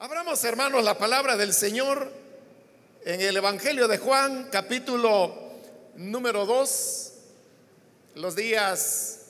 [0.00, 2.08] Abramos, hermanos, la palabra del Señor
[3.04, 5.34] en el Evangelio de Juan, capítulo
[5.96, 7.12] número 2.
[8.14, 9.22] Los días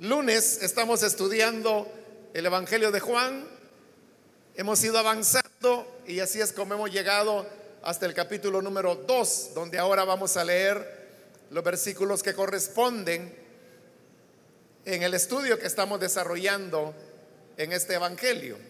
[0.00, 1.86] lunes estamos estudiando
[2.34, 3.46] el Evangelio de Juan.
[4.56, 7.46] Hemos ido avanzando y así es como hemos llegado
[7.84, 11.06] hasta el capítulo número 2, donde ahora vamos a leer
[11.50, 13.32] los versículos que corresponden
[14.84, 16.92] en el estudio que estamos desarrollando
[17.56, 18.67] en este Evangelio.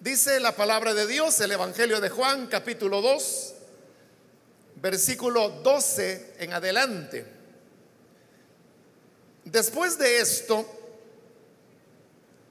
[0.00, 3.54] Dice la palabra de Dios, el Evangelio de Juan, capítulo 2,
[4.76, 7.26] versículo 12 en adelante.
[9.44, 10.66] Después de esto,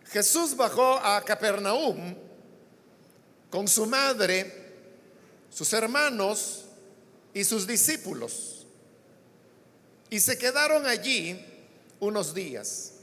[0.08, 2.16] Jesús bajó a Capernaum
[3.52, 4.73] con su madre,
[5.52, 6.66] sus hermanos
[7.31, 8.66] y sus discípulos.
[10.09, 11.45] Y se quedaron allí
[12.00, 12.95] unos días.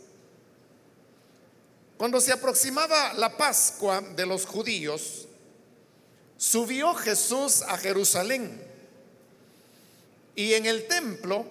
[2.02, 5.28] Cuando se aproximaba la Pascua de los judíos,
[6.36, 8.60] subió Jesús a Jerusalén
[10.34, 11.46] y en el templo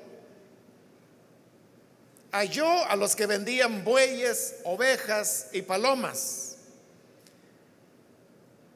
[2.33, 6.57] halló a los que vendían bueyes, ovejas y palomas,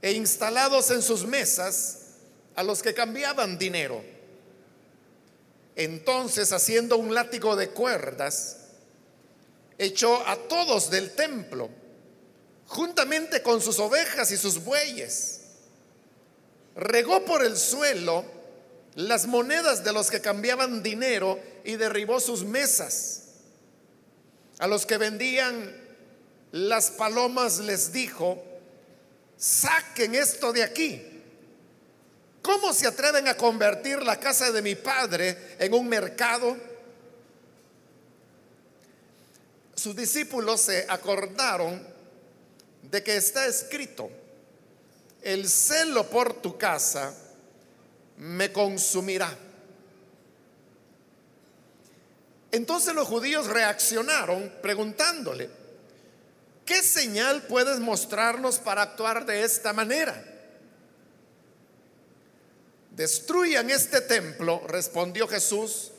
[0.02, 2.04] e instalados en sus mesas
[2.56, 4.02] a los que cambiaban dinero.
[5.76, 8.65] Entonces, haciendo un látigo de cuerdas,
[9.78, 11.70] echó a todos del templo,
[12.68, 15.42] juntamente con sus ovejas y sus bueyes.
[16.76, 18.26] Regó por el suelo
[18.96, 23.24] las monedas de los que cambiaban dinero y derribó sus mesas.
[24.60, 25.76] A los que vendían
[26.52, 28.42] las palomas les dijo,
[29.38, 31.02] saquen esto de aquí.
[32.42, 36.56] ¿Cómo se atreven a convertir la casa de mi padre en un mercado?
[39.86, 41.80] Sus discípulos se acordaron
[42.82, 44.10] de que está escrito,
[45.22, 47.16] el celo por tu casa
[48.18, 49.32] me consumirá.
[52.52, 55.52] Entonces los judíos reaccionaron preguntándole,
[56.66, 60.20] ¿qué señal puedes mostrarnos para actuar de esta manera?
[62.90, 65.92] Destruyan este templo, respondió Jesús,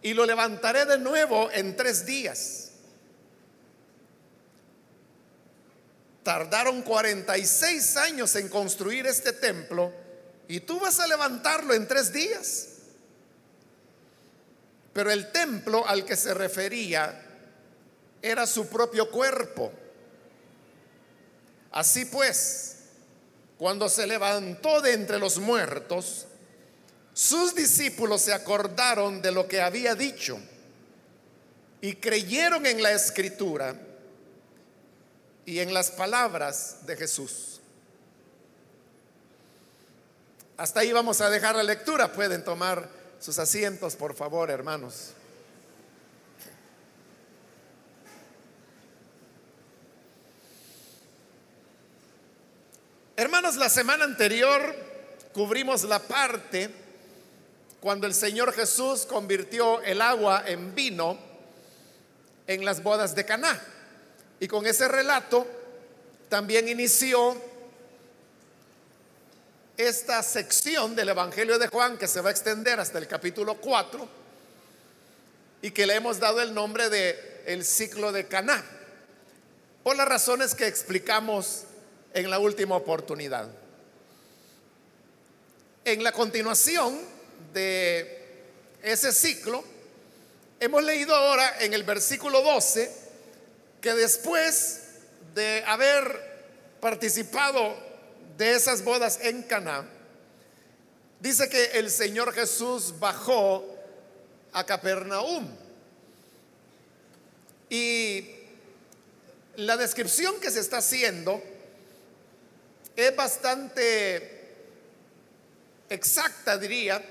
[0.00, 2.63] y lo levantaré de nuevo en tres días.
[6.24, 9.92] Tardaron 46 años en construir este templo
[10.48, 12.68] y tú vas a levantarlo en tres días.
[14.94, 17.20] Pero el templo al que se refería
[18.22, 19.70] era su propio cuerpo.
[21.72, 22.76] Así pues,
[23.58, 26.26] cuando se levantó de entre los muertos,
[27.12, 30.38] sus discípulos se acordaron de lo que había dicho
[31.82, 33.78] y creyeron en la escritura
[35.46, 37.60] y en las palabras de Jesús.
[40.56, 42.12] Hasta ahí vamos a dejar la lectura.
[42.12, 42.88] Pueden tomar
[43.18, 45.12] sus asientos, por favor, hermanos.
[53.16, 54.74] Hermanos, la semana anterior
[55.32, 56.70] cubrimos la parte
[57.80, 61.18] cuando el Señor Jesús convirtió el agua en vino
[62.46, 63.73] en las bodas de Caná.
[64.40, 65.46] Y con ese relato
[66.28, 67.40] también inició
[69.76, 74.08] esta sección del Evangelio de Juan que se va a extender hasta el capítulo 4
[75.62, 78.64] y que le hemos dado el nombre de el ciclo de Caná
[79.82, 81.64] por las razones que explicamos
[82.12, 83.48] en la última oportunidad.
[85.84, 86.98] En la continuación
[87.52, 88.42] de
[88.82, 89.64] ese ciclo
[90.60, 93.03] hemos leído ahora en el versículo 12
[93.84, 94.80] que después
[95.34, 97.76] de haber participado
[98.38, 99.86] de esas bodas en Cana,
[101.20, 103.76] dice que el Señor Jesús bajó
[104.54, 105.54] a Capernaum.
[107.68, 108.26] Y
[109.56, 111.42] la descripción que se está haciendo
[112.96, 114.56] es bastante
[115.90, 117.04] exacta, diría,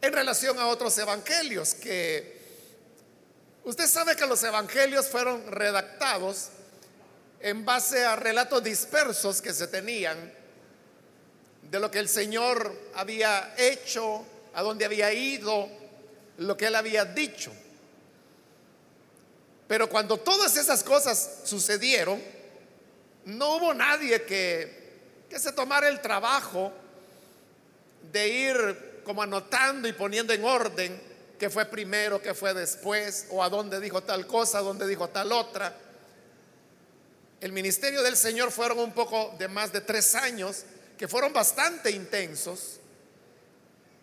[0.00, 2.33] en relación a otros evangelios que
[3.64, 6.50] Usted sabe que los evangelios fueron redactados
[7.40, 10.32] en base a relatos dispersos que se tenían
[11.62, 15.68] de lo que el Señor había hecho, a dónde había ido,
[16.38, 17.52] lo que él había dicho.
[19.66, 22.22] Pero cuando todas esas cosas sucedieron,
[23.24, 26.70] no hubo nadie que, que se tomara el trabajo
[28.12, 31.13] de ir como anotando y poniendo en orden
[31.44, 35.10] qué fue primero, qué fue después, o a dónde dijo tal cosa, a dónde dijo
[35.10, 35.76] tal otra.
[37.38, 40.64] El ministerio del Señor fueron un poco de más de tres años,
[40.96, 42.80] que fueron bastante intensos,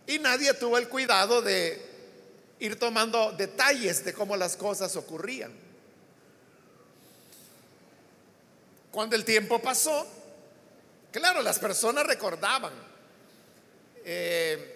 [0.06, 1.84] y nadie tuvo el cuidado de
[2.60, 5.52] ir tomando detalles de cómo las cosas ocurrían.
[8.92, 10.06] Cuando el tiempo pasó,
[11.12, 12.74] claro, las personas recordaban
[14.06, 14.71] eh,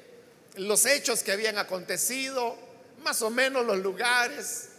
[0.58, 2.56] los hechos que habían acontecido,
[3.04, 4.70] más o menos los lugares,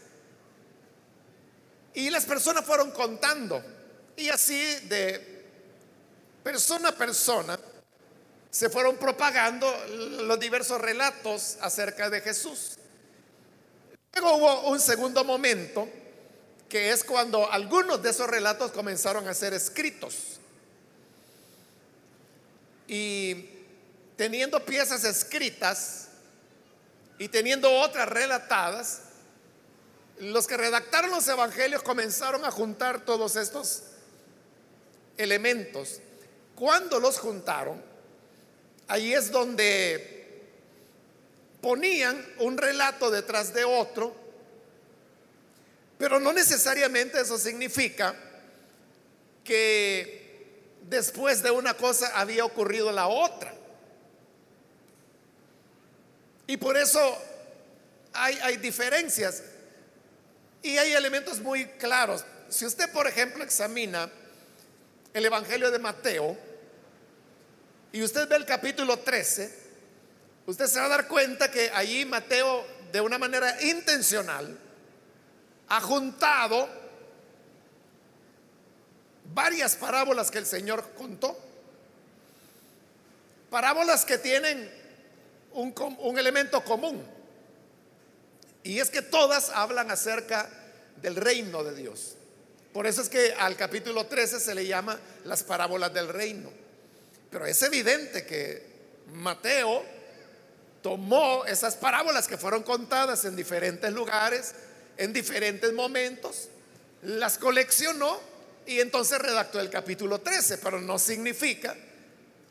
[1.94, 3.62] y las personas fueron contando,
[4.16, 5.44] y así de
[6.42, 7.58] persona a persona
[8.50, 9.70] se fueron propagando
[10.22, 12.78] los diversos relatos acerca de Jesús.
[14.14, 15.88] Luego hubo un segundo momento,
[16.68, 20.38] que es cuando algunos de esos relatos comenzaron a ser escritos.
[22.88, 23.55] Y
[24.16, 26.08] teniendo piezas escritas
[27.18, 29.02] y teniendo otras relatadas,
[30.18, 33.82] los que redactaron los evangelios comenzaron a juntar todos estos
[35.18, 36.00] elementos.
[36.54, 37.82] Cuando los juntaron,
[38.88, 40.44] ahí es donde
[41.60, 44.14] ponían un relato detrás de otro,
[45.98, 48.14] pero no necesariamente eso significa
[49.44, 50.26] que
[50.82, 53.55] después de una cosa había ocurrido la otra.
[56.46, 57.00] Y por eso
[58.12, 59.42] hay, hay diferencias
[60.62, 62.24] y hay elementos muy claros.
[62.48, 64.10] Si usted, por ejemplo, examina
[65.12, 66.36] el Evangelio de Mateo
[67.92, 69.66] y usted ve el capítulo 13,
[70.46, 74.58] usted se va a dar cuenta que allí Mateo, de una manera intencional,
[75.68, 76.68] ha juntado
[79.34, 81.36] varias parábolas que el Señor contó.
[83.50, 84.70] Parábolas que tienen
[85.56, 87.02] un, elemento común.
[88.62, 90.48] Y es que todas hablan acerca
[91.00, 92.14] del reino de Dios.
[92.72, 96.50] Por eso es que al capítulo 13 se le llama las parábolas del reino.
[97.30, 98.66] Pero es evidente que
[99.14, 99.82] Mateo
[100.82, 104.54] tomó esas parábolas que fueron contadas en diferentes lugares,
[104.98, 106.48] en diferentes momentos,
[107.02, 108.20] las coleccionó
[108.66, 111.76] y entonces redactó el capítulo 13, pero no significa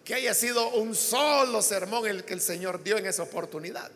[0.05, 3.91] que haya sido un solo sermón el que el Señor dio en esa oportunidad.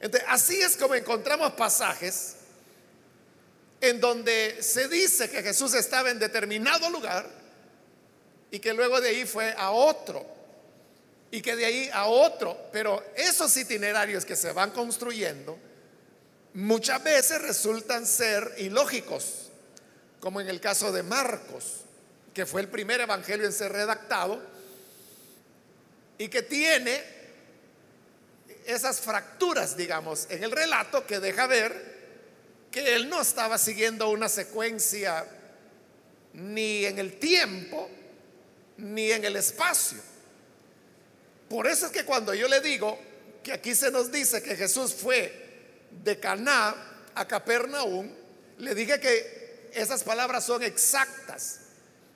[0.00, 2.34] Entonces, así es como encontramos pasajes
[3.80, 7.30] en donde se dice que Jesús estaba en determinado lugar
[8.50, 10.26] y que luego de ahí fue a otro
[11.30, 12.58] y que de ahí a otro.
[12.72, 15.56] Pero esos itinerarios que se van construyendo
[16.54, 19.50] muchas veces resultan ser ilógicos,
[20.18, 21.82] como en el caso de Marcos,
[22.34, 24.42] que fue el primer evangelio en ser redactado
[26.18, 27.02] y que tiene
[28.64, 31.92] esas fracturas, digamos, en el relato que deja ver
[32.70, 35.26] que él no estaba siguiendo una secuencia
[36.32, 37.90] ni en el tiempo
[38.78, 39.98] ni en el espacio.
[41.48, 42.98] Por eso es que cuando yo le digo
[43.42, 46.74] que aquí se nos dice que Jesús fue de Caná
[47.14, 48.10] a Capernaum,
[48.58, 51.61] le dije que esas palabras son exactas.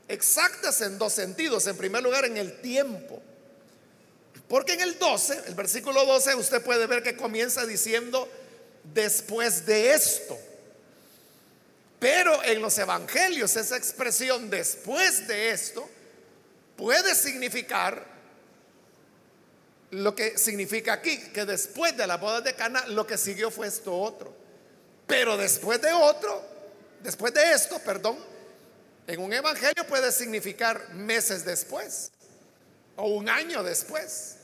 [0.08, 1.66] Exactas en dos sentidos.
[1.66, 3.22] En primer lugar, en el tiempo.
[4.48, 8.28] Porque en el 12, el versículo 12, usted puede ver que comienza diciendo
[8.94, 10.38] después de esto.
[11.98, 15.88] Pero en los evangelios esa expresión después de esto
[16.76, 18.16] puede significar
[19.90, 23.66] lo que significa aquí, que después de la boda de Cana, lo que siguió fue
[23.66, 24.34] esto otro.
[25.06, 26.44] Pero después de otro,
[27.02, 28.18] después de esto, perdón,
[29.06, 32.10] en un evangelio puede significar meses después
[32.96, 34.36] o un año después.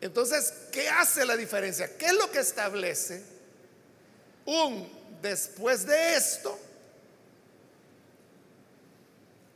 [0.00, 1.96] Entonces, ¿qué hace la diferencia?
[1.96, 3.22] ¿Qué es lo que establece
[4.44, 4.88] un
[5.22, 6.58] después de esto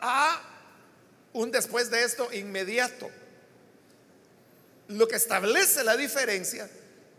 [0.01, 0.43] a
[1.33, 3.11] un después de esto inmediato?
[4.89, 6.71] Lo que establece la diferencia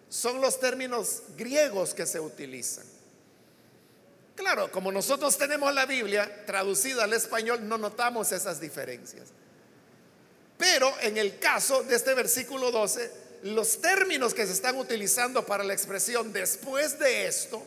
[0.10, 2.99] son los términos griegos que se utilizan.
[4.40, 9.28] Claro, como nosotros tenemos la Biblia traducida al español, no notamos esas diferencias.
[10.58, 13.12] Pero en el caso de este versículo 12,
[13.44, 17.62] los términos que se están utilizando para la expresión después de esto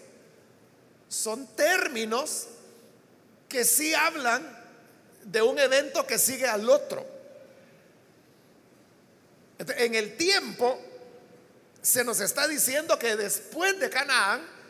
[1.10, 2.46] son términos
[3.50, 4.42] que sí hablan
[5.24, 7.04] de un evento que sigue al otro.
[9.58, 10.80] En el tiempo
[11.82, 14.61] se nos está diciendo que después de Canaán,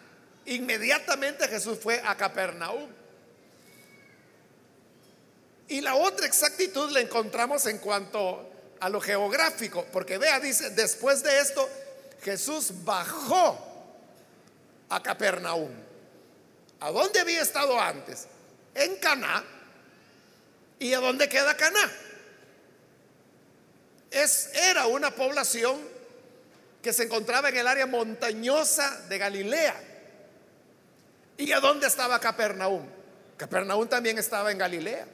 [0.46, 2.88] inmediatamente Jesús fue a Capernaum.
[5.68, 11.22] Y la otra exactitud la encontramos en cuanto a lo geográfico, porque vea, dice, después
[11.22, 11.68] de esto,
[12.22, 13.58] Jesús bajó
[14.88, 15.70] a Capernaum.
[16.80, 18.26] ¿A dónde había estado antes?
[18.74, 19.44] En Caná.
[20.78, 21.92] ¿Y a dónde queda Caná?
[24.10, 25.80] Es, era una población
[26.82, 29.91] que se encontraba en el área montañosa de Galilea.
[31.42, 32.86] ¿Y a dónde estaba Capernaum?
[33.36, 35.04] Capernaum también estaba en Galilea,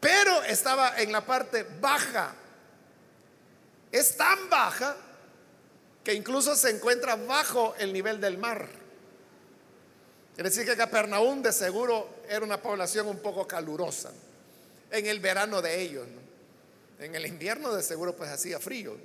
[0.00, 2.34] pero estaba en la parte baja.
[3.92, 4.96] Es tan baja
[6.02, 8.66] que incluso se encuentra bajo el nivel del mar.
[10.34, 14.12] Es decir, que Capernaum de seguro era una población un poco calurosa
[14.90, 16.06] en el verano de ellos.
[16.98, 18.96] En el invierno de seguro pues hacía frío.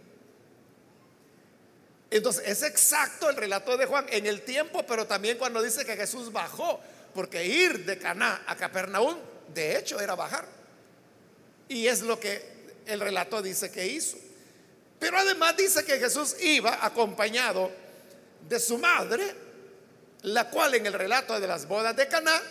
[2.11, 5.95] Entonces es exacto el relato de Juan en el tiempo, pero también cuando dice que
[5.95, 6.79] Jesús bajó,
[7.13, 9.17] porque ir de Caná a Capernaum,
[9.53, 10.45] de hecho, era bajar.
[11.67, 14.17] Y es lo que el relato dice que hizo.
[14.99, 17.71] Pero además dice que Jesús iba acompañado
[18.47, 19.35] de su madre,
[20.23, 22.41] la cual en el relato de las bodas de Caná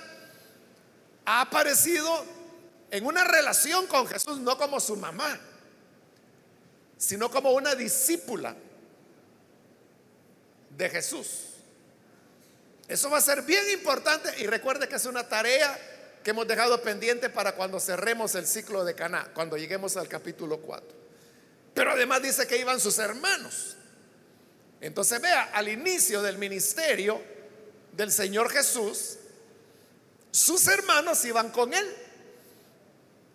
[1.24, 2.24] ha aparecido
[2.90, 5.38] en una relación con Jesús, no como su mamá,
[6.96, 8.54] sino como una discípula
[10.78, 11.26] de Jesús.
[12.86, 15.76] Eso va a ser bien importante y recuerde que es una tarea
[16.22, 20.58] que hemos dejado pendiente para cuando cerremos el ciclo de Caná, cuando lleguemos al capítulo
[20.58, 20.88] 4.
[21.74, 23.76] Pero además dice que iban sus hermanos.
[24.80, 27.20] Entonces vea, al inicio del ministerio
[27.92, 29.18] del Señor Jesús,
[30.30, 31.86] sus hermanos iban con él.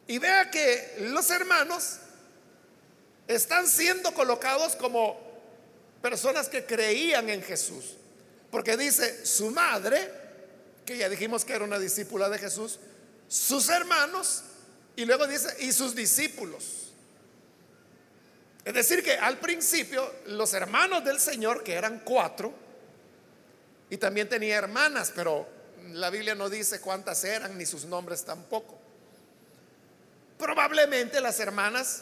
[0.07, 1.97] Y vea que los hermanos
[3.27, 5.32] están siendo colocados como
[6.03, 7.95] personas que creían en Jesús.
[8.51, 10.11] Porque dice su madre,
[10.85, 12.77] que ya dijimos que era una discípula de Jesús,
[13.29, 14.43] sus hermanos,
[14.97, 16.91] y luego dice, y sus discípulos.
[18.65, 22.53] Es decir, que al principio los hermanos del Señor, que eran cuatro,
[23.89, 25.47] y también tenía hermanas, pero
[25.93, 28.77] la Biblia no dice cuántas eran, ni sus nombres tampoco.
[30.37, 32.01] Probablemente las hermanas,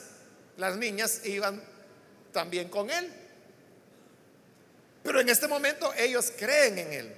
[0.58, 1.62] las niñas, iban
[2.32, 3.21] también con él.
[5.04, 7.16] Pero en este momento ellos creen en Él.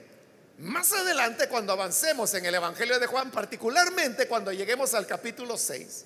[0.59, 6.05] Más adelante, cuando avancemos en el Evangelio de Juan, particularmente cuando lleguemos al capítulo 6,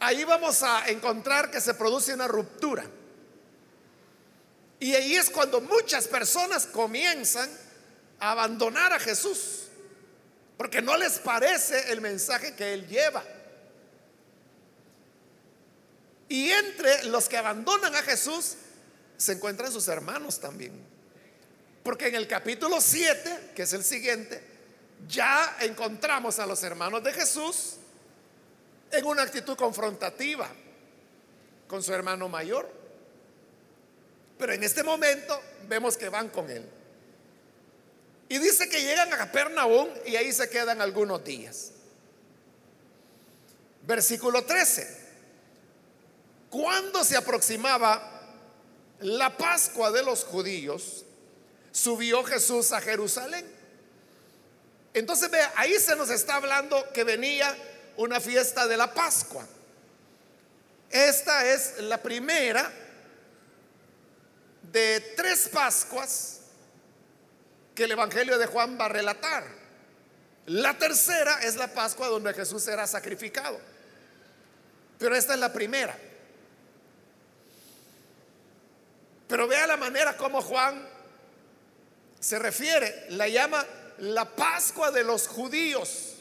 [0.00, 2.84] ahí vamos a encontrar que se produce una ruptura.
[4.80, 7.50] Y ahí es cuando muchas personas comienzan
[8.18, 9.66] a abandonar a Jesús,
[10.56, 13.22] porque no les parece el mensaje que Él lleva.
[16.28, 18.56] Y entre los que abandonan a Jesús
[19.18, 20.72] se encuentran sus hermanos también.
[21.82, 24.40] Porque en el capítulo 7, que es el siguiente,
[25.08, 27.74] ya encontramos a los hermanos de Jesús
[28.92, 30.48] en una actitud confrontativa
[31.66, 32.70] con su hermano mayor.
[34.38, 36.64] Pero en este momento vemos que van con él.
[38.28, 41.72] Y dice que llegan a Capernaum y ahí se quedan algunos días.
[43.82, 45.08] Versículo 13.
[46.50, 48.17] Cuando se aproximaba
[49.00, 51.04] la Pascua de los judíos,
[51.70, 53.46] subió Jesús a Jerusalén.
[54.94, 57.56] Entonces ve, ahí se nos está hablando que venía
[57.96, 59.46] una fiesta de la Pascua.
[60.90, 62.72] Esta es la primera
[64.62, 66.40] de tres Pascuas
[67.74, 69.44] que el Evangelio de Juan va a relatar.
[70.46, 73.60] La tercera es la Pascua donde Jesús era sacrificado.
[74.98, 75.96] Pero esta es la primera.
[79.28, 80.88] Pero vea la manera como Juan
[82.18, 83.64] se refiere, la llama
[83.98, 86.14] la Pascua de los judíos.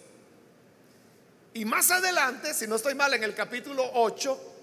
[1.53, 4.53] Y más adelante, si no estoy mal, en el capítulo 8,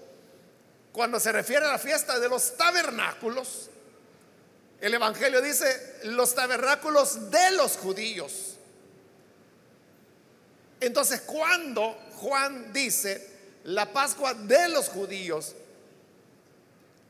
[0.91, 3.69] cuando se refiere a la fiesta de los tabernáculos,
[4.79, 8.55] el Evangelio dice los tabernáculos de los judíos.
[10.79, 13.29] Entonces, cuando Juan dice
[13.63, 15.55] la Pascua de los judíos,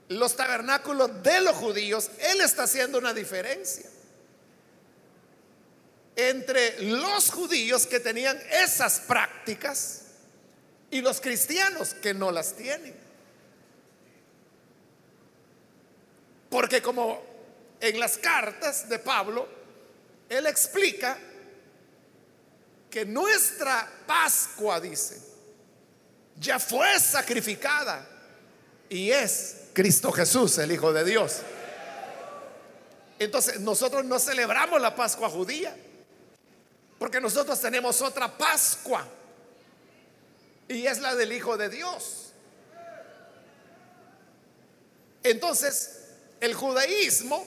[0.10, 3.90] los tabernáculos de los judíos, Él está haciendo una diferencia
[6.16, 10.04] entre los judíos que tenían esas prácticas
[10.90, 12.96] y los cristianos que no las tienen.
[16.50, 17.22] Porque como
[17.82, 19.48] en las cartas de Pablo,
[20.30, 21.18] él explica
[22.90, 25.22] que nuestra Pascua, dice,
[26.38, 28.15] ya fue sacrificada
[28.90, 31.38] y es Cristo Jesús, el Hijo de Dios.
[33.20, 35.76] Entonces nosotros no celebramos la Pascua judía,
[37.00, 39.08] porque nosotros tenemos otra Pascua,
[40.68, 42.32] y es la del Hijo de Dios.
[45.24, 46.02] Entonces,
[46.40, 47.46] el judaísmo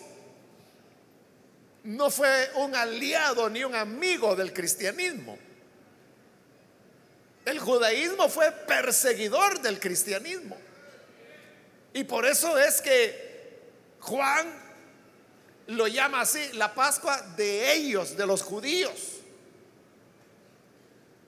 [1.84, 5.38] no fue un aliado ni un amigo del cristianismo.
[7.44, 10.56] El judaísmo fue perseguidor del cristianismo.
[11.92, 13.60] Y por eso es que
[14.00, 14.46] Juan
[15.68, 19.18] lo llama así, la Pascua de ellos, de los judíos.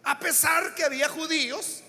[0.02, 1.82] A pesar que había judíos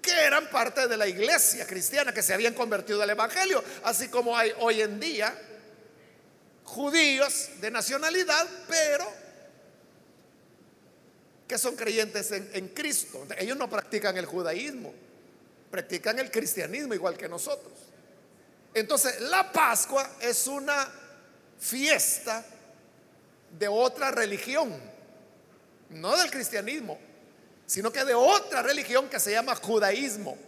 [0.00, 4.36] que eran parte de la iglesia cristiana, que se habían convertido al Evangelio, así como
[4.36, 5.38] hay hoy en día
[6.64, 9.06] judíos de nacionalidad, pero
[11.46, 13.26] que son creyentes en, en, Cristo.
[13.36, 14.94] Ellos no practican el judaísmo,
[15.70, 17.72] practican el cristianismo igual que nosotros.
[18.74, 20.88] Entonces, la Pascua es una
[21.58, 22.44] fiesta
[23.58, 24.78] de otra religión,
[25.90, 26.98] no del cristianismo,
[27.66, 30.38] sino que de otra religión que se llama judaísmo.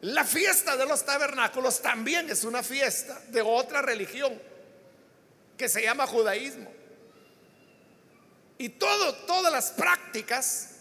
[0.00, 4.38] La fiesta de los tabernáculos también es una fiesta de otra religión
[5.56, 6.70] que se llama judaísmo.
[8.58, 10.73] Y todo, todas las prácticas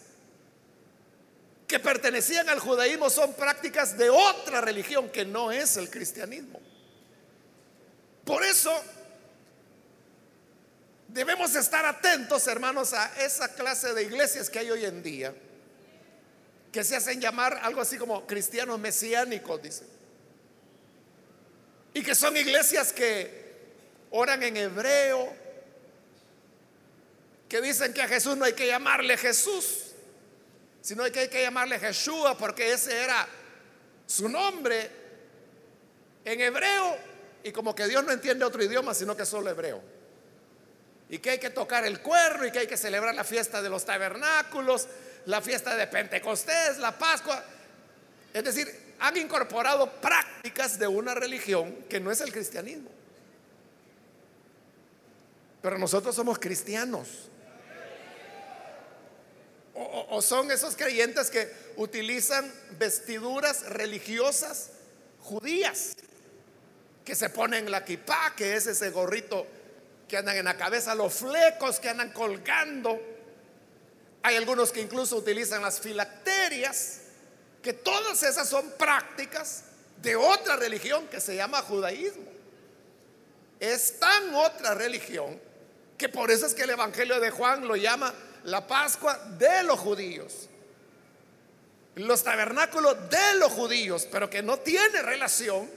[1.68, 6.60] que pertenecían al judaísmo son prácticas de otra religión que no es el cristianismo.
[8.26, 8.72] Por eso
[11.14, 15.32] Debemos estar atentos, hermanos, a esa clase de iglesias que hay hoy en día,
[16.72, 19.88] que se hacen llamar algo así como cristianos mesiánicos, dicen.
[21.94, 23.44] Y que son iglesias que
[24.10, 25.32] oran en hebreo,
[27.48, 29.83] que dicen que a Jesús no hay que llamarle Jesús,
[30.84, 33.26] sino que hay que llamarle Jesús porque ese era
[34.06, 34.92] su nombre
[36.26, 36.98] en hebreo
[37.42, 39.82] y como que Dios no entiende otro idioma, sino que solo hebreo
[41.10, 43.70] y que hay que tocar el cuerno y que hay que celebrar la fiesta de
[43.70, 44.88] los tabernáculos,
[45.28, 47.44] la fiesta de Pentecostés, la Pascua.
[48.34, 52.90] Es decir, han incorporado prácticas de una religión que no es el cristianismo.
[55.62, 57.30] Pero nosotros somos cristianos.
[59.76, 64.70] O, son esos creyentes que utilizan vestiduras religiosas
[65.20, 65.96] judías,
[67.04, 69.48] que se ponen la kipá, que es ese gorrito
[70.08, 73.02] que andan en la cabeza, los flecos que andan colgando.
[74.22, 77.00] Hay algunos que incluso utilizan las filacterias,
[77.64, 79.64] que todas esas son prácticas
[80.04, 82.32] de otra religión que se llama judaísmo.
[83.60, 85.40] Es tan otra religión
[85.98, 88.14] que por eso es que el Evangelio de Juan lo llama
[88.46, 90.50] la Pascua de los judíos.
[91.96, 95.70] Los tabernáculos de los judíos, pero que no tiene relación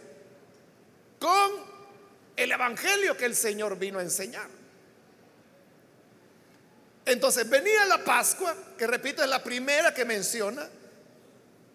[1.18, 1.52] con
[2.36, 4.48] el evangelio que el Señor vino a enseñar.
[7.04, 10.68] Entonces venía la Pascua, que repito es la primera que menciona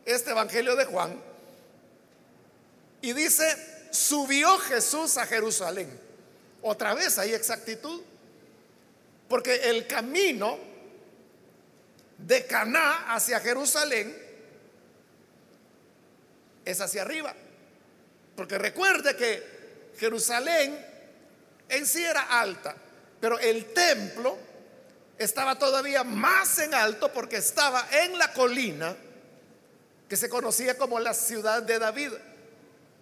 [0.05, 1.21] este evangelio de Juan,
[3.01, 5.99] y dice, subió Jesús a Jerusalén.
[6.61, 8.01] Otra vez hay exactitud,
[9.27, 10.70] porque el camino
[12.25, 14.15] de Caná hacia Jerusalén
[16.65, 17.33] es hacia arriba.
[18.35, 20.85] Porque recuerde que Jerusalén
[21.69, 22.75] en sí era alta,
[23.19, 24.37] pero el templo
[25.17, 28.95] estaba todavía más en alto porque estaba en la colina
[30.09, 32.11] que se conocía como la ciudad de David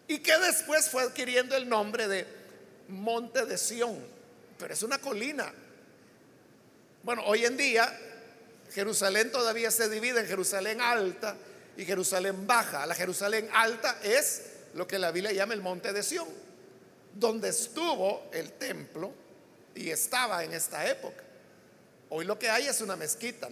[0.08, 2.28] y que después fue adquiriendo el nombre de
[2.90, 3.98] Monte de Sión,
[4.58, 5.52] pero es una colina.
[7.04, 7.98] Bueno, hoy en día
[8.72, 11.36] Jerusalén todavía se divide en Jerusalén alta
[11.78, 12.86] y Jerusalén baja.
[12.86, 16.28] La Jerusalén alta es lo que la Biblia llama el Monte de Sión
[17.14, 19.12] donde estuvo el templo
[19.76, 21.24] y estaba en esta época.
[22.10, 23.50] Hoy lo que hay es una mezquita,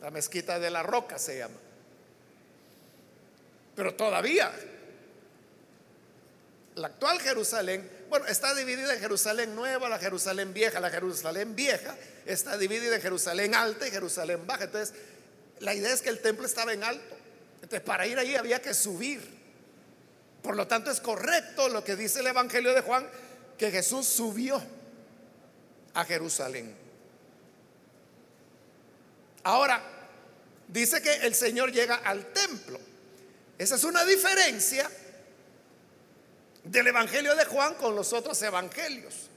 [0.00, 1.56] la mezquita de la roca se llama.
[3.74, 4.52] Pero todavía,
[6.76, 11.96] la actual Jerusalén, bueno, está dividida en Jerusalén nueva, la Jerusalén vieja, la Jerusalén vieja
[12.26, 14.64] está dividida en Jerusalén alta y Jerusalén baja.
[14.64, 14.94] Entonces,
[15.60, 17.16] la idea es que el templo estaba en alto.
[17.62, 19.26] Entonces, para ir ahí había que subir.
[20.42, 23.08] Por lo tanto, es correcto lo que dice el Evangelio de Juan,
[23.56, 24.62] que Jesús subió
[25.94, 26.76] a Jerusalén.
[29.42, 29.82] Ahora,
[30.68, 32.78] dice que el Señor llega al templo.
[33.56, 34.90] Esa es una diferencia
[36.64, 39.28] del Evangelio de Juan con los otros evangelios.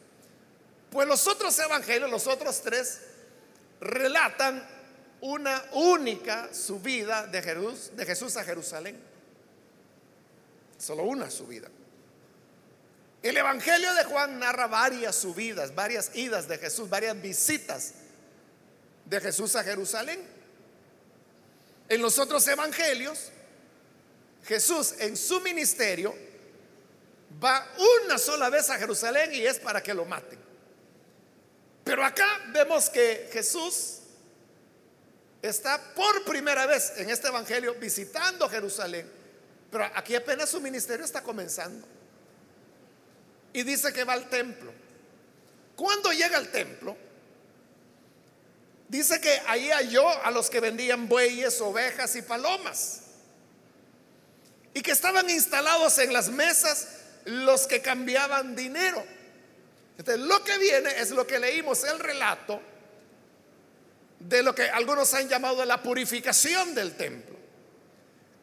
[0.91, 3.01] Pues los otros evangelios, los otros tres,
[3.81, 4.65] relatan
[5.21, 8.99] una única subida de Jesús, a Jerusalén.
[10.77, 11.67] Solo una subida.
[13.23, 17.93] El Evangelio de Juan narra varias subidas, varias idas de Jesús, varias visitas
[19.05, 20.23] de Jesús a Jerusalén.
[21.89, 23.31] En los otros evangelios,
[24.45, 26.13] Jesús en su ministerio
[27.43, 27.67] va
[28.03, 30.39] una sola vez a Jerusalén y es para que lo maten.
[31.83, 33.99] Pero acá vemos que Jesús
[35.41, 39.09] está por primera vez en este Evangelio visitando Jerusalén.
[39.71, 41.85] Pero aquí apenas su ministerio está comenzando.
[43.53, 44.71] Y dice que va al templo.
[45.75, 46.97] Cuando llega al templo,
[48.87, 53.01] dice que ahí halló a los que vendían bueyes, ovejas y palomas.
[54.73, 56.87] Y que estaban instalados en las mesas
[57.25, 59.03] los que cambiaban dinero.
[59.97, 62.61] Entonces, lo que viene es lo que leímos, el relato
[64.19, 67.35] de lo que algunos han llamado la purificación del templo,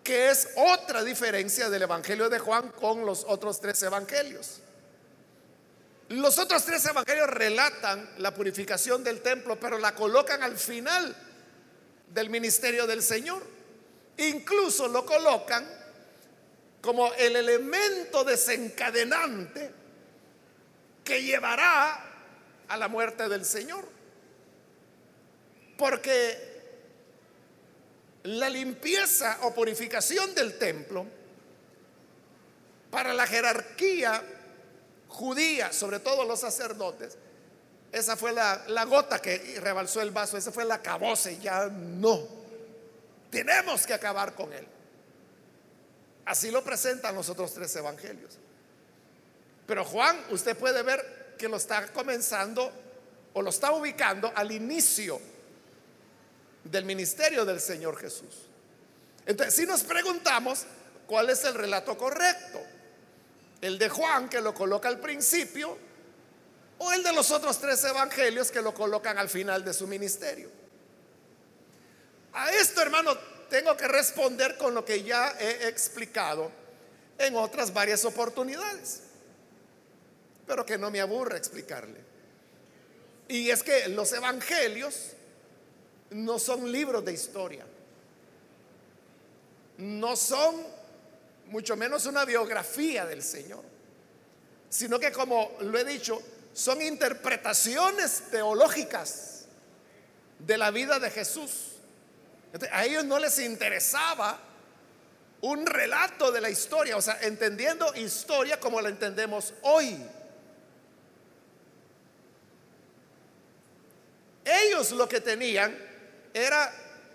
[0.02, 4.60] que es otra diferencia del Evangelio de Juan con los otros tres evangelios.
[6.08, 11.16] Los otros tres evangelios relatan la purificación del templo, pero la colocan al final
[12.08, 13.42] del ministerio del Señor.
[14.18, 15.66] Incluso lo colocan
[16.82, 19.72] como el elemento desencadenante
[21.04, 22.04] que llevará
[22.68, 23.88] a la muerte del Señor.
[25.78, 26.52] Porque
[28.24, 31.06] la limpieza o purificación del templo
[32.90, 34.22] para la jerarquía
[35.08, 37.16] judía, sobre todo los sacerdotes,
[37.92, 42.26] esa fue la, gota que rebalsó el vaso, esa fue la caboce, ya no.
[43.30, 44.66] Tenemos que acabar con él.
[46.24, 48.38] Así lo presentan los otros tres evangelios.
[49.66, 52.70] Pero Juan, usted puede ver que lo está comenzando
[53.32, 55.20] o lo está ubicando al inicio
[56.64, 58.48] del ministerio del Señor Jesús.
[59.26, 60.64] Entonces, si nos preguntamos
[61.06, 62.60] cuál es el relato correcto,
[63.60, 65.78] el de Juan que lo coloca al principio
[66.78, 70.50] o el de los otros tres evangelios que lo colocan al final de su ministerio.
[72.32, 73.16] A esto, hermano,
[73.52, 76.50] tengo que responder con lo que ya he explicado
[77.18, 79.02] en otras varias oportunidades,
[80.46, 82.00] pero que no me aburre explicarle.
[83.28, 85.10] Y es que los evangelios
[86.12, 87.66] no son libros de historia,
[89.76, 90.66] no son
[91.48, 93.64] mucho menos una biografía del Señor,
[94.70, 96.22] sino que como lo he dicho,
[96.54, 99.44] son interpretaciones teológicas
[100.38, 101.71] de la vida de Jesús.
[102.70, 104.38] A ellos no les interesaba
[105.40, 109.98] un relato de la historia, o sea, entendiendo historia como la entendemos hoy.
[114.44, 115.76] Ellos lo que tenían
[116.34, 116.72] era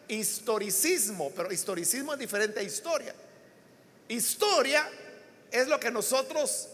[0.07, 3.13] historicismo, pero historicismo es diferente a historia.
[4.07, 4.89] Historia
[5.51, 6.69] es lo que nosotros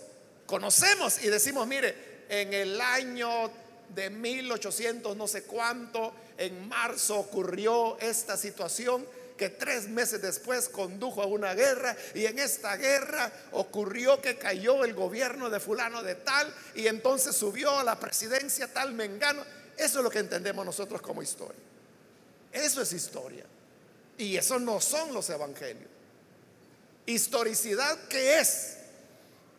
[0.46, 3.52] conocemos y decimos, mire, en el año
[3.90, 9.06] de 1800 no sé cuánto, en marzo ocurrió esta situación
[9.38, 14.84] que tres meses después condujo a una guerra y en esta guerra ocurrió que cayó
[14.84, 19.44] el gobierno de fulano de tal y entonces subió a la presidencia tal mengano.
[19.76, 21.62] Eso es lo que entendemos nosotros como historia.
[22.52, 23.46] Eso es historia.
[24.18, 25.90] Y eso no son los evangelios.
[27.06, 28.78] Historicidad, ¿qué es?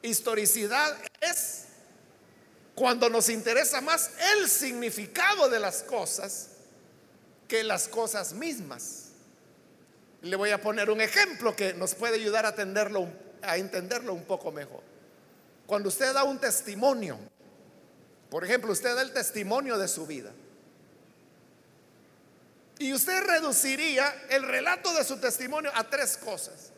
[0.03, 1.65] Historicidad es
[2.75, 6.49] cuando nos interesa más el significado de las cosas
[7.55, 9.11] que las cosas mismas.
[10.23, 13.07] Le voy a poner un ejemplo que nos puede ayudar a, atenderlo,
[13.43, 14.83] a entenderlo un poco mejor.
[15.64, 17.17] Cuando usted da un testimonio,
[18.29, 20.33] por ejemplo, usted da el testimonio de su vida.
[22.81, 26.73] Y usted reduciría el relato de su testimonio a tres cosas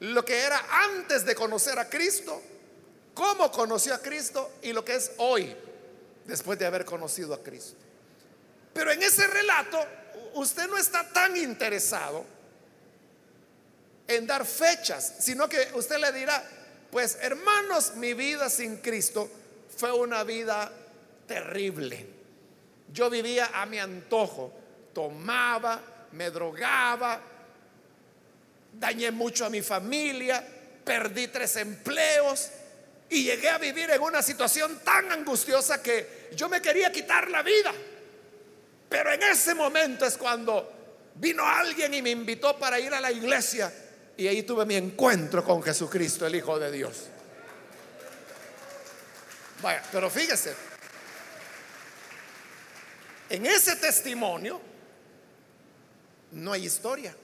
[0.00, 2.40] lo que era antes de conocer a Cristo,
[3.14, 5.56] cómo conoció a Cristo y lo que es hoy,
[6.24, 7.87] después de haber conocido a Cristo.
[8.72, 9.84] Pero en ese relato,
[10.34, 12.24] usted no está tan interesado
[14.06, 16.42] en dar fechas, sino que usted le dirá,
[16.90, 19.30] pues hermanos, mi vida sin Cristo
[19.76, 20.72] fue una vida
[21.26, 22.06] terrible.
[22.92, 24.52] Yo vivía a mi antojo,
[24.94, 25.80] tomaba,
[26.12, 27.20] me drogaba,
[28.72, 30.42] dañé mucho a mi familia,
[30.84, 32.50] perdí tres empleos
[33.10, 37.42] y llegué a vivir en una situación tan angustiosa que yo me quería quitar la
[37.42, 37.72] vida.
[38.88, 40.72] Pero en ese momento es cuando
[41.14, 43.72] vino alguien y me invitó para ir a la iglesia
[44.16, 47.06] y ahí tuve mi encuentro con Jesucristo, el Hijo de Dios.
[49.62, 50.54] Vaya, pero fíjese,
[53.30, 54.60] en ese testimonio
[56.32, 57.14] no hay historia.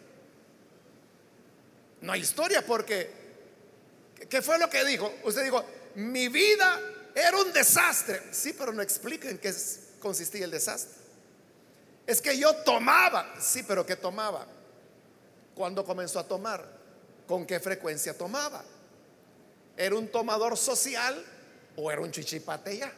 [2.01, 3.11] No hay historia porque,
[4.29, 5.13] ¿qué fue lo que dijo?
[5.25, 6.81] Usted dijo, mi vida
[7.15, 8.23] era un desastre.
[8.31, 9.53] Sí, pero no explica en qué
[9.99, 11.04] consistía el desastre.
[12.07, 14.47] Es que yo tomaba, sí, pero ¿qué tomaba?
[15.55, 16.75] Cuando comenzó a tomar?
[17.27, 18.63] con qué frecuencia tomaba.
[19.77, 21.25] ¿Era un tomador social
[21.77, 22.93] o era un chichipate ya?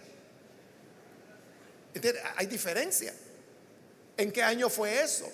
[2.37, 3.15] Hay diferencia.
[4.17, 5.31] ¿En qué año fue eso?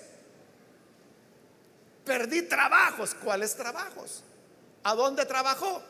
[2.04, 3.14] Perdí trabajos.
[3.14, 4.22] ¿Cuáles trabajos?
[4.84, 5.82] ¿A dónde trabajó?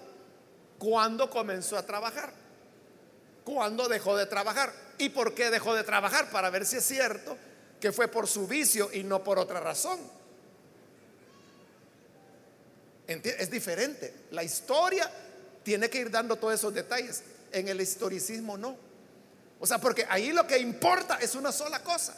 [0.78, 2.32] ¿Cuándo comenzó a trabajar?
[3.44, 4.72] ¿Cuándo dejó de trabajar?
[4.98, 6.30] ¿Y por qué dejó de trabajar?
[6.30, 7.36] Para ver si es cierto
[7.82, 9.98] que fue por su vicio y no por otra razón.
[13.08, 14.14] Es diferente.
[14.30, 15.10] La historia
[15.64, 17.24] tiene que ir dando todos esos detalles.
[17.50, 18.76] En el historicismo no.
[19.58, 22.16] O sea, porque ahí lo que importa es una sola cosa,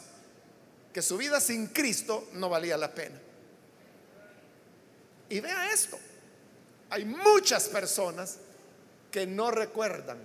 [0.93, 3.19] que su vida sin Cristo no valía la pena.
[5.29, 5.97] Y vea esto,
[6.91, 8.37] hay muchas personas
[9.09, 10.19] que no recuerdan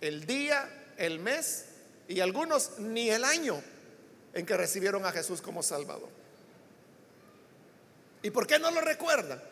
[0.00, 1.66] el día, el mes
[2.08, 3.62] y algunos ni el año
[4.34, 6.08] en que recibieron a Jesús como Salvador.
[8.22, 9.42] ¿Y por qué no lo recuerdan?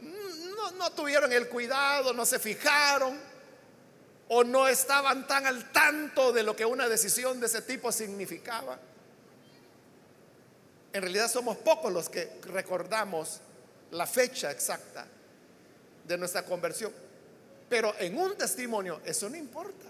[0.00, 3.18] No, no tuvieron el cuidado, no se fijaron
[4.28, 8.78] o no estaban tan al tanto de lo que una decisión de ese tipo significaba.
[10.92, 13.40] En realidad somos pocos los que recordamos
[13.90, 15.06] la fecha exacta
[16.06, 16.92] de nuestra conversión.
[17.68, 19.86] Pero en un testimonio eso no importa.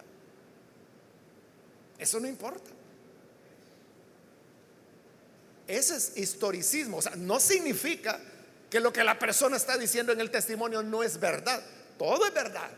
[1.99, 2.71] Eso no importa.
[5.67, 6.99] Ese es historicismo.
[6.99, 8.19] O sea, no significa
[8.71, 11.63] que lo que la persona está diciendo en el testimonio no es verdad.
[11.99, 12.71] Todo es verdad.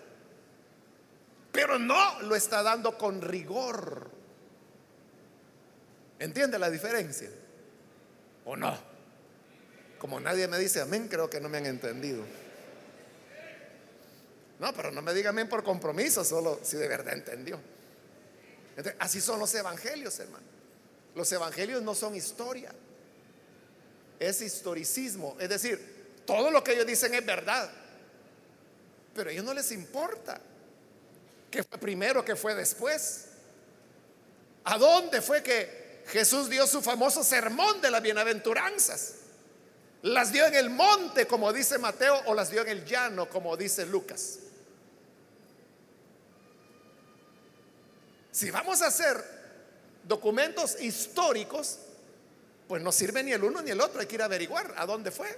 [1.53, 4.11] Pero no lo está dando con rigor.
[6.19, 7.31] ¿Entiende la diferencia?
[8.45, 8.77] ¿O no?
[9.99, 12.25] Como nadie me dice amén, creo que no me han entendido.
[14.59, 17.59] No, pero no me diga amén por compromiso, solo si de verdad entendió.
[18.99, 20.45] Así son los evangelios, hermano.
[21.15, 22.73] Los evangelios no son historia,
[24.19, 25.37] es historicismo.
[25.41, 27.71] Es decir, todo lo que ellos dicen es verdad,
[29.15, 30.41] pero a ellos no les importa
[31.51, 33.27] que fue primero, que fue después.
[34.65, 39.15] ¿A dónde fue que Jesús dio su famoso sermón de las bienaventuranzas?
[40.03, 43.57] ¿Las dio en el monte, como dice Mateo, o las dio en el llano, como
[43.57, 44.39] dice Lucas?
[48.33, 49.23] Si vamos a hacer
[50.05, 51.79] documentos históricos,
[52.69, 54.87] pues no sirve ni el uno ni el otro, hay que ir a averiguar a
[54.87, 55.37] dónde fue.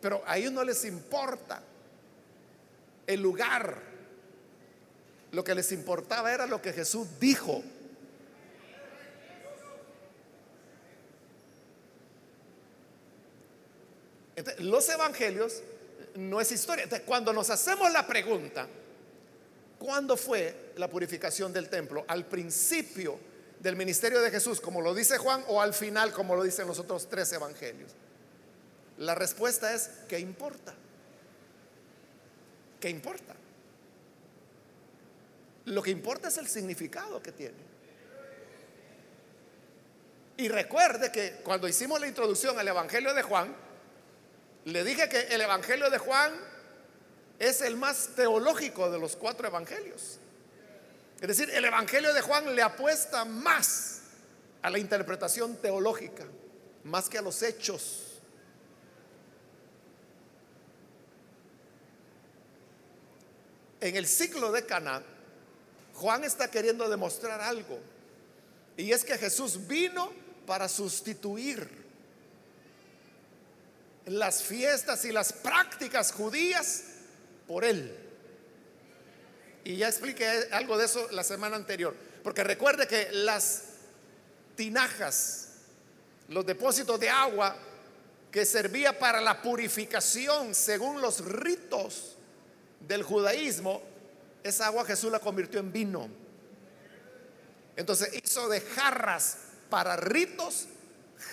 [0.00, 1.62] Pero a ellos no les importa
[3.06, 3.92] el lugar.
[5.30, 7.62] Lo que les importaba era lo que Jesús dijo.
[14.58, 15.62] los evangelios
[16.16, 16.88] no es historia.
[17.06, 18.66] cuando nos hacemos la pregunta,
[19.82, 22.04] ¿cuándo fue la purificación del templo?
[22.06, 23.18] ¿Al principio
[23.58, 26.78] del ministerio de Jesús, como lo dice Juan, o al final, como lo dicen los
[26.78, 27.90] otros tres evangelios?
[28.98, 30.72] La respuesta es, ¿qué importa?
[32.78, 33.34] ¿Qué importa?
[35.64, 37.72] Lo que importa es el significado que tiene.
[40.36, 43.54] Y recuerde que cuando hicimos la introducción al Evangelio de Juan,
[44.64, 46.32] le dije que el Evangelio de Juan
[47.42, 50.20] es el más teológico de los cuatro evangelios.
[51.20, 54.02] Es decir, el Evangelio de Juan le apuesta más
[54.62, 56.24] a la interpretación teológica,
[56.84, 58.20] más que a los hechos
[63.80, 65.02] en el ciclo de Cana,
[65.94, 67.80] Juan está queriendo demostrar algo.
[68.76, 70.12] Y es que Jesús vino
[70.46, 71.68] para sustituir
[74.06, 76.91] las fiestas y las prácticas judías
[77.52, 77.94] por él.
[79.64, 81.94] Y ya expliqué algo de eso la semana anterior.
[82.24, 83.64] Porque recuerde que las
[84.56, 85.48] tinajas,
[86.28, 87.54] los depósitos de agua
[88.30, 92.16] que servía para la purificación según los ritos
[92.80, 93.82] del judaísmo,
[94.42, 96.08] esa agua Jesús la convirtió en vino.
[97.76, 99.36] Entonces hizo de jarras
[99.68, 100.68] para ritos,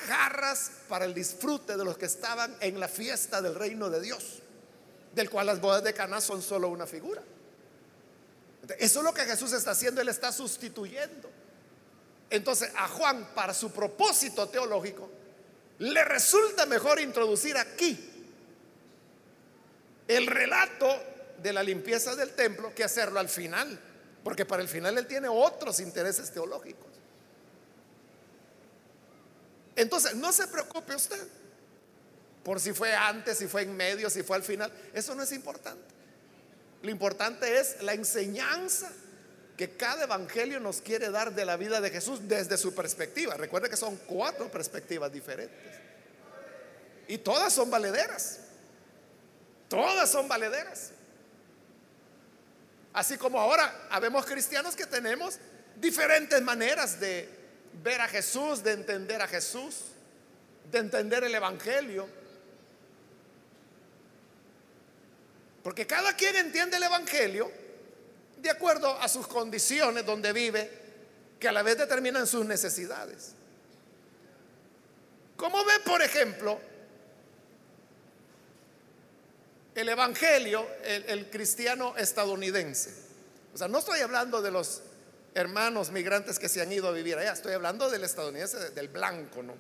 [0.08, 4.42] jarras para el disfrute de los que estaban en la fiesta del reino de Dios,
[5.14, 7.22] del cual las bodas de Caná son solo una figura.
[8.78, 11.30] Eso es lo que Jesús está haciendo, él está sustituyendo.
[12.30, 15.10] Entonces a Juan, para su propósito teológico,
[15.80, 18.10] le resulta mejor introducir aquí
[20.08, 20.88] el relato
[21.42, 23.80] de la limpieza del templo que hacerlo al final,
[24.24, 26.88] porque para el final él tiene otros intereses teológicos.
[29.76, 31.26] Entonces, no se preocupe usted
[32.50, 34.74] por si fue antes, si fue en medio, si fue al final.
[34.92, 35.84] Eso no es importante.
[36.82, 38.92] Lo importante es la enseñanza
[39.56, 43.36] que cada evangelio nos quiere dar de la vida de Jesús desde su perspectiva.
[43.36, 45.60] Recuerde que son cuatro perspectivas diferentes.
[47.08, 48.40] Y todas son valederas.
[49.68, 50.90] Todas son valederas.
[52.94, 55.38] Así como ahora habemos cristianos que tenemos
[55.76, 57.30] diferentes maneras de
[57.84, 59.92] ver a Jesús, de entender a Jesús,
[60.72, 62.18] de entender el Evangelio.
[65.64, 67.52] Porque cada quien entiende el Evangelio
[68.42, 70.70] de acuerdo a sus condiciones donde vive,
[71.40, 73.34] que a la vez determinan sus necesidades.
[75.36, 76.60] ¿Cómo ve, por ejemplo,
[79.76, 82.94] el Evangelio, el, cristiano estadounidense?
[83.54, 84.82] O sea, no estoy hablando de los
[85.34, 89.44] hermanos migrantes que se han ido a vivir allá, estoy hablando del estadounidense, del blanco,
[89.44, 89.54] ¿no?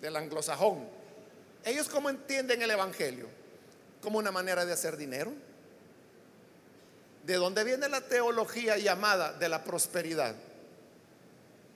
[0.00, 0.88] Del anglosajón.
[1.64, 3.28] ¿Ellos cómo entienden el Evangelio?
[4.00, 5.32] ¿Como una manera de hacer dinero?
[7.24, 10.34] ¿De dónde viene la teología llamada de la prosperidad?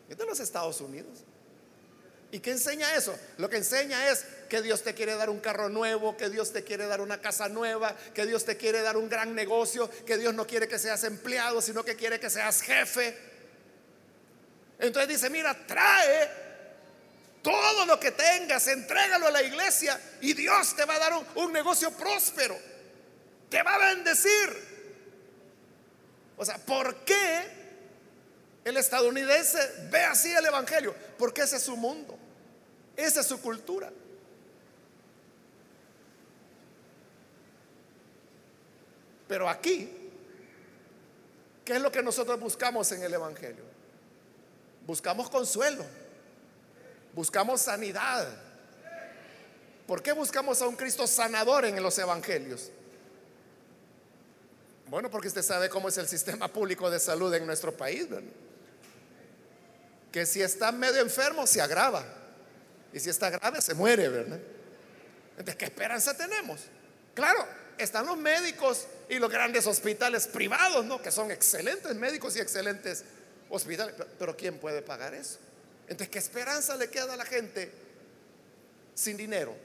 [0.08, 1.24] Es de los Estados Unidos.
[2.32, 3.16] ¿Y qué enseña eso?
[3.38, 6.62] Lo que enseña es que Dios te quiere dar un carro nuevo, que Dios te
[6.62, 10.34] quiere dar una casa nueva, que Dios te quiere dar un gran negocio, que Dios
[10.34, 13.16] no quiere que seas empleado, sino que quiere que seas jefe.
[14.78, 16.49] Entonces dice, mira, trae
[17.42, 21.26] todo lo que tengas, entrégalo a la iglesia y Dios te va a dar un,
[21.36, 22.56] un negocio próspero.
[23.48, 24.70] Te va a bendecir.
[26.36, 27.60] O sea, ¿por qué
[28.64, 30.94] el estadounidense ve así el Evangelio?
[31.18, 32.18] Porque ese es su mundo,
[32.96, 33.90] esa es su cultura.
[39.28, 39.88] Pero aquí,
[41.64, 43.62] ¿qué es lo que nosotros buscamos en el Evangelio?
[44.86, 45.84] Buscamos consuelo,
[47.14, 48.28] buscamos sanidad.
[49.86, 52.70] ¿Por qué buscamos a un Cristo sanador en los Evangelios?
[54.86, 58.06] Bueno, porque usted sabe cómo es el sistema público de salud en nuestro país,
[60.12, 62.04] Que si está medio enfermo se agrava.
[62.92, 64.40] Y si está grave se muere, ¿verdad?
[65.56, 66.60] ¿qué esperanza tenemos?
[67.14, 67.46] Claro,
[67.78, 71.00] están los médicos y los grandes hospitales privados, ¿no?
[71.00, 73.04] Que son excelentes médicos y excelentes
[73.48, 73.94] hospitales.
[74.18, 75.38] Pero ¿quién puede pagar eso?
[75.90, 77.68] Entonces, ¿qué esperanza le queda a la gente
[78.94, 79.56] sin dinero?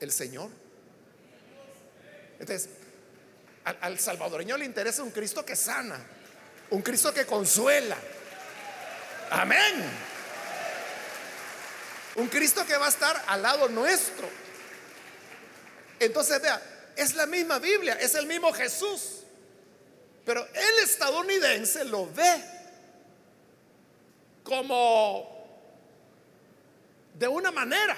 [0.00, 0.50] El Señor.
[2.40, 2.68] Entonces,
[3.64, 6.04] al, salvadoreño le interesa un Cristo que sana,
[6.70, 7.96] un Cristo que consuela.
[9.30, 9.84] Amén.
[12.16, 14.28] Un Cristo que va a estar al lado nuestro.
[16.00, 16.60] Entonces, vea,
[16.96, 19.20] es la misma Biblia, es el mismo Jesús.
[20.24, 22.53] Pero el estadounidense lo ve
[24.44, 25.34] como
[27.14, 27.96] de una manera.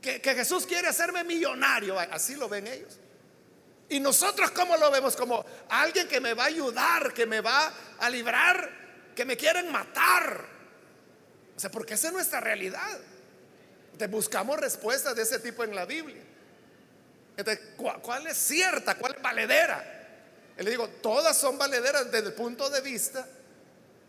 [0.00, 2.98] Que, Jesús quiere hacerme millonario, así lo ven ellos.
[3.88, 7.72] Y nosotros cómo lo vemos como alguien que me va a ayudar, que me va
[7.98, 8.68] a librar,
[9.14, 10.44] que me quieren matar.
[11.54, 12.98] O sea, porque esa es nuestra realidad.
[13.92, 16.22] Entonces buscamos respuestas de ese tipo en la Biblia.
[17.76, 18.96] ¿cuál, es cierta?
[18.96, 20.00] ¿Cuál es valedera?
[20.56, 23.26] le digo, todas son valederas desde el punto de vista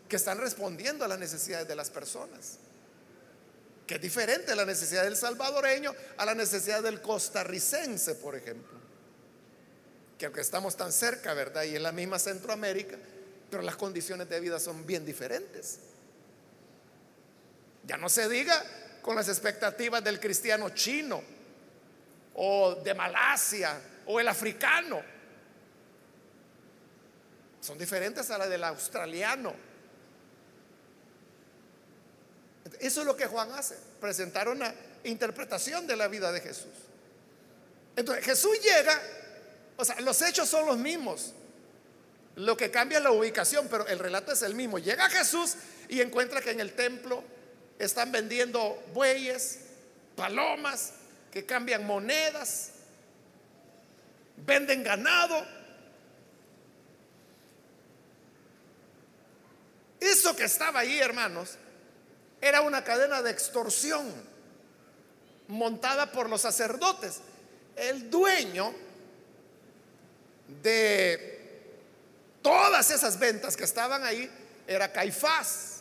[0.08, 2.58] que están respondiendo a las necesidades de las personas.
[3.86, 8.84] Que es diferente la necesidad del salvadoreño a la necesidad del costarricense, por ejemplo
[10.18, 11.64] que aunque estamos tan cerca, ¿verdad?
[11.64, 12.96] Y en la misma Centroamérica,
[13.50, 15.80] pero las condiciones de vida son bien diferentes.
[17.84, 18.62] Ya no se diga
[19.02, 21.22] con las expectativas del cristiano chino
[22.34, 25.02] o de Malasia o el africano.
[27.60, 29.73] Son diferentes a las del australiano.
[32.80, 36.72] Eso es lo que Juan hace, presentar una interpretación de la vida de Jesús.
[37.96, 39.00] Entonces Jesús llega
[39.76, 41.32] o sea, los hechos son los mismos.
[42.36, 44.78] Lo que cambia es la ubicación, pero el relato es el mismo.
[44.78, 45.54] Llega Jesús
[45.88, 47.22] y encuentra que en el templo
[47.78, 49.60] están vendiendo bueyes,
[50.16, 50.92] palomas,
[51.32, 52.70] que cambian monedas,
[54.36, 55.44] venden ganado.
[60.00, 61.56] Eso que estaba ahí, hermanos,
[62.44, 64.04] era una cadena de extorsión
[65.48, 67.20] montada por los sacerdotes.
[67.74, 68.70] El dueño
[70.62, 71.72] de
[72.42, 74.30] todas esas ventas que estaban ahí
[74.66, 75.80] era Caifás,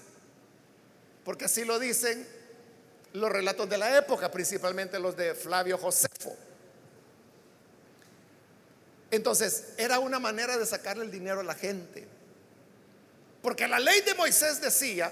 [1.25, 2.25] porque así lo dicen
[3.11, 6.33] los relatos de la época, principalmente los de Flavio Josefo.
[9.11, 12.07] Entonces, era una manera de sacarle el dinero a la gente.
[13.41, 15.11] Porque la ley de Moisés decía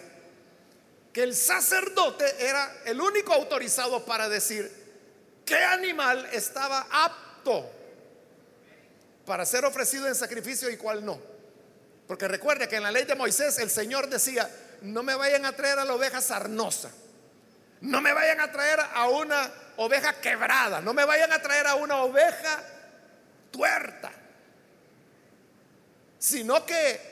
[1.13, 4.71] que el sacerdote era el único autorizado para decir
[5.45, 7.69] qué animal estaba apto
[9.25, 11.19] para ser ofrecido en sacrificio y cuál no.
[12.07, 14.49] Porque recuerde que en la ley de Moisés el Señor decía,
[14.81, 16.91] no me vayan a traer a la oveja sarnosa,
[17.81, 21.75] no me vayan a traer a una oveja quebrada, no me vayan a traer a
[21.75, 22.63] una oveja
[23.51, 24.11] tuerta,
[26.19, 27.11] sino que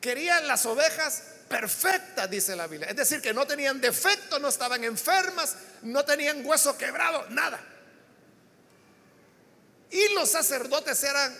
[0.00, 2.90] querían las ovejas perfectas, dice la Biblia.
[2.90, 7.60] Es decir, que no tenían defecto, no estaban enfermas, no tenían hueso quebrado, nada.
[9.90, 11.36] Y los sacerdotes eran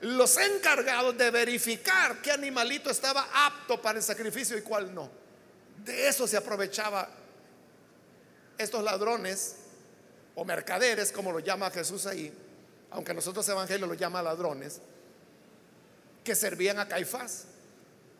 [0.00, 5.10] los encargados de verificar qué animalito estaba apto para el sacrificio y cuál no.
[5.84, 7.08] De eso se aprovechaba
[8.56, 9.56] estos ladrones
[10.34, 12.32] o mercaderes, como lo llama Jesús ahí,
[12.90, 14.80] aunque nosotros evangelios lo llama ladrones,
[16.22, 17.44] que servían a Caifás.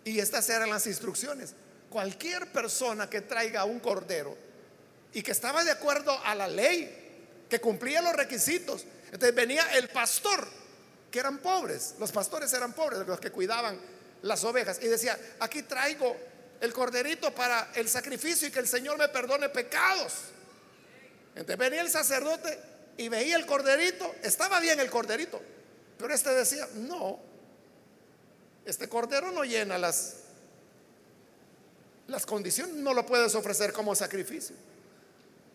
[0.09, 1.53] Y estas eran las instrucciones.
[1.91, 4.35] Cualquier persona que traiga un cordero
[5.13, 9.89] y que estaba de acuerdo a la ley, que cumplía los requisitos, entonces venía el
[9.91, 10.49] pastor,
[11.11, 13.79] que eran pobres, los pastores eran pobres, los que cuidaban
[14.23, 16.17] las ovejas, y decía, aquí traigo
[16.63, 20.15] el corderito para el sacrificio y que el Señor me perdone pecados.
[21.35, 22.59] Entonces venía el sacerdote
[22.97, 25.39] y veía el corderito, estaba bien el corderito,
[25.99, 27.28] pero este decía, no,
[28.69, 30.17] este cordero no llena las,
[32.07, 34.55] las condiciones, no lo puedes ofrecer como sacrificio.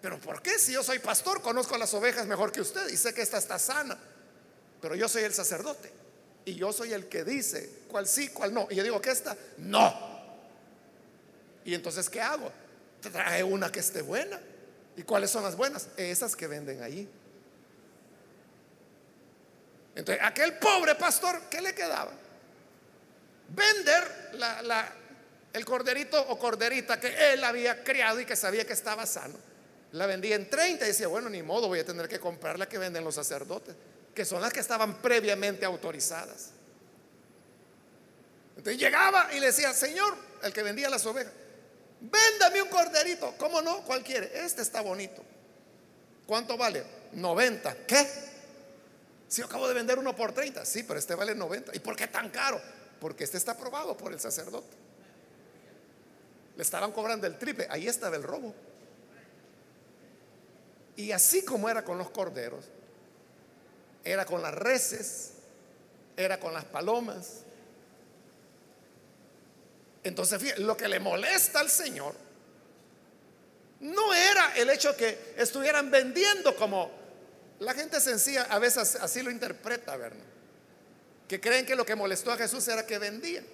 [0.01, 0.57] Pero ¿por qué?
[0.57, 3.59] Si yo soy pastor, conozco las ovejas mejor que usted y sé que esta está
[3.59, 3.99] sana.
[4.81, 5.91] Pero yo soy el sacerdote
[6.43, 8.67] y yo soy el que dice cuál sí, cuál no.
[8.71, 9.93] Y yo digo que esta no.
[11.65, 12.51] Y entonces, ¿qué hago?
[12.99, 14.41] Trae una que esté buena.
[14.97, 15.87] ¿Y cuáles son las buenas?
[15.97, 17.07] Esas que venden ahí.
[19.95, 22.22] Entonces, aquel pobre pastor, ¿qué le quedaba?
[23.55, 24.31] Vender
[25.53, 29.53] el corderito o corderita que él había criado y que sabía que estaba sano
[29.93, 32.67] la vendía en 30 y decía, bueno, ni modo, voy a tener que comprar la
[32.67, 33.75] que venden los sacerdotes,
[34.13, 36.49] que son las que estaban previamente autorizadas.
[38.57, 41.31] Entonces llegaba y le decía, Señor, el que vendía las ovejas,
[42.01, 43.35] véndame un corderito.
[43.37, 43.83] ¿Cómo no?
[43.83, 44.31] ¿Cuál quiere?
[44.43, 45.23] Este está bonito.
[46.25, 46.83] ¿Cuánto vale?
[47.11, 47.85] 90.
[47.85, 48.07] ¿Qué?
[49.27, 50.65] Si yo acabo de vender uno por 30.
[50.65, 51.75] Sí, pero este vale 90.
[51.75, 52.59] ¿Y por qué tan caro?
[53.03, 54.77] Porque este está aprobado por el sacerdote.
[56.55, 57.67] Le estaban cobrando el triple.
[57.69, 58.55] Ahí estaba el robo.
[60.95, 62.63] Y así como era con los corderos,
[64.05, 65.33] era con las reses,
[66.15, 67.41] era con las palomas.
[70.05, 72.15] Entonces, fíjate, lo que le molesta al Señor
[73.81, 76.89] no era el hecho que estuvieran vendiendo como
[77.59, 80.32] la gente sencilla a veces así lo interpreta, ¿verdad?
[81.27, 83.45] Que creen que lo que molestó a Jesús era que vendían.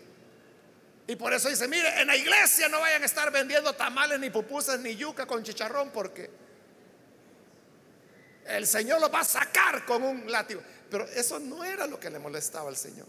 [1.07, 4.29] Y por eso dice, mire, en la iglesia no vayan a estar vendiendo tamales, ni
[4.29, 6.29] pupusas, ni yuca con chicharrón, porque
[8.45, 10.61] el Señor lo va a sacar con un látigo.
[10.89, 13.07] Pero eso no era lo que le molestaba al Señor.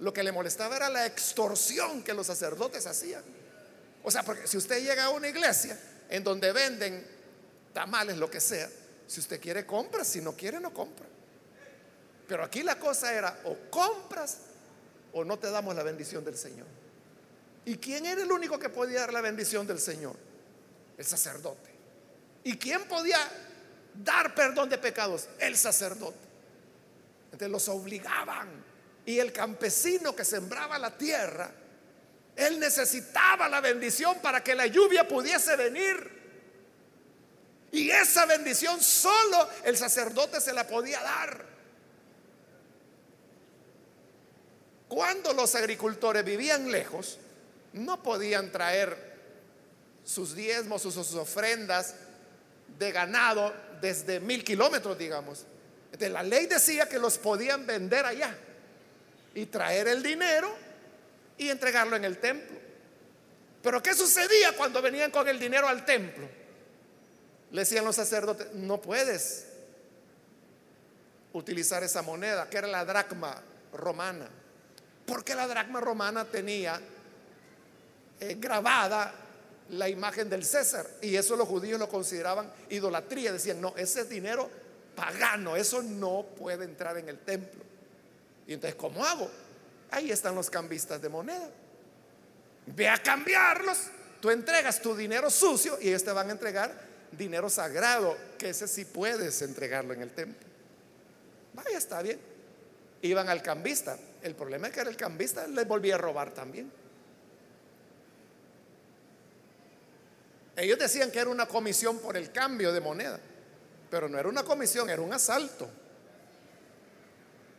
[0.00, 3.22] Lo que le molestaba era la extorsión que los sacerdotes hacían.
[4.02, 5.78] O sea, porque si usted llega a una iglesia
[6.08, 7.06] en donde venden
[7.72, 8.68] tamales, lo que sea,
[9.06, 11.06] si usted quiere compra, si no quiere no compra.
[12.26, 14.38] Pero aquí la cosa era o compras
[15.12, 16.66] o no te damos la bendición del Señor.
[17.64, 20.16] ¿Y quién era el único que podía dar la bendición del Señor?
[20.96, 21.70] El sacerdote.
[22.44, 23.18] ¿Y quién podía
[23.94, 25.28] dar perdón de pecados?
[25.38, 26.18] El sacerdote.
[27.26, 28.64] Entonces los obligaban.
[29.06, 31.50] Y el campesino que sembraba la tierra,
[32.36, 36.14] él necesitaba la bendición para que la lluvia pudiese venir.
[37.72, 41.53] Y esa bendición solo el sacerdote se la podía dar.
[44.94, 47.18] Cuando los agricultores vivían lejos,
[47.72, 48.96] no podían traer
[50.04, 51.96] sus diezmos, sus, ofrendas
[52.78, 55.46] de ganado desde mil kilómetros, digamos.
[55.98, 58.38] La ley decía que los podían vender allá
[59.34, 60.54] y traer el dinero
[61.38, 62.56] y entregarlo en el templo.
[63.64, 66.28] Pero ¿qué sucedía cuando venían con el dinero al templo?
[67.50, 69.46] Le decían los sacerdotes, no puedes
[71.32, 73.42] utilizar esa moneda, que era la dracma
[73.72, 74.30] romana.
[75.06, 76.80] Porque la dracma romana tenía
[78.20, 79.14] eh, grabada
[79.70, 80.86] la imagen del César.
[81.02, 83.32] Y eso los judíos lo consideraban idolatría.
[83.32, 84.50] Decían, no, ese es dinero
[84.94, 87.62] pagano, eso no puede entrar en el templo.
[88.46, 89.30] Y entonces, ¿cómo hago?
[89.90, 91.48] Ahí están los cambistas de moneda.
[92.66, 93.78] Ve a cambiarlos.
[94.20, 96.72] Tú entregas tu dinero sucio y ellos te van a entregar
[97.12, 100.46] dinero sagrado, que ese sí puedes entregarlo en el templo.
[101.52, 102.18] Vaya, está bien.
[103.02, 103.98] Iban al cambista.
[104.24, 106.72] El problema es que era el cambista les volvía a robar también.
[110.56, 113.20] Ellos decían que era una comisión por el cambio de moneda,
[113.90, 115.68] pero no era una comisión, era un asalto.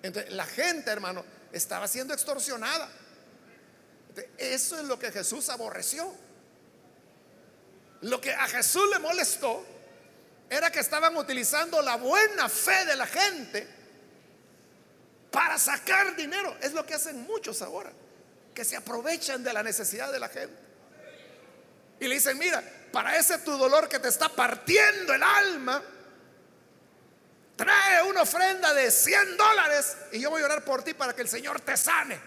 [0.02, 2.90] Entonces, la gente, hermano, estaba siendo extorsionada.
[4.36, 6.12] eso es lo que Jesús aborreció.
[8.02, 9.64] Lo que a Jesús le molestó
[10.50, 13.85] era que estaban utilizando la buena fe de la gente
[15.36, 16.56] para sacar dinero.
[16.62, 17.92] Es lo que hacen muchos ahora,
[18.54, 20.56] que se aprovechan de la necesidad de la gente.
[22.00, 22.64] Y le dicen, mira,
[22.94, 25.84] para ese tu dolor que te está partiendo el alma,
[27.58, 31.24] trae una ofrenda de 100 dólares y yo voy a orar por ti para que
[31.24, 32.18] el Señor te sane.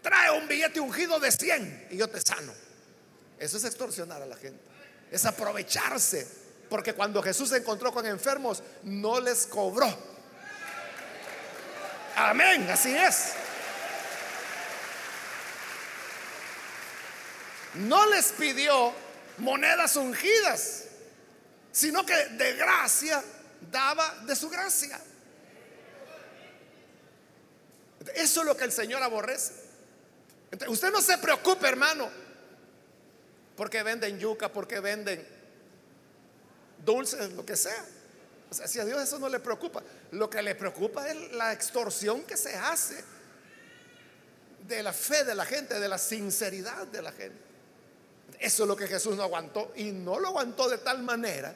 [0.00, 2.54] Trae un billete ungido de 100 y yo te sano.
[3.38, 4.60] Eso es extorsionar a la gente.
[5.10, 6.26] Es aprovecharse.
[6.70, 10.07] Porque cuando Jesús se encontró con enfermos, no les cobró.
[12.18, 13.34] Amén, así es.
[17.74, 18.92] No les pidió
[19.38, 20.86] monedas ungidas,
[21.70, 23.22] sino que de gracia
[23.70, 24.98] daba de su gracia.
[28.16, 29.52] Eso es lo que el Señor aborrece.
[30.66, 32.10] usted no se preocupe, hermano,
[33.56, 35.24] porque venden yuca, porque venden
[36.84, 37.84] dulces, lo que sea.
[38.50, 41.52] O sea, si a Dios eso no le preocupa, lo que le preocupa es la
[41.52, 43.04] extorsión que se hace
[44.66, 47.38] de la fe de la gente, de la sinceridad de la gente.
[48.38, 51.54] Eso es lo que Jesús no aguantó y no lo aguantó de tal manera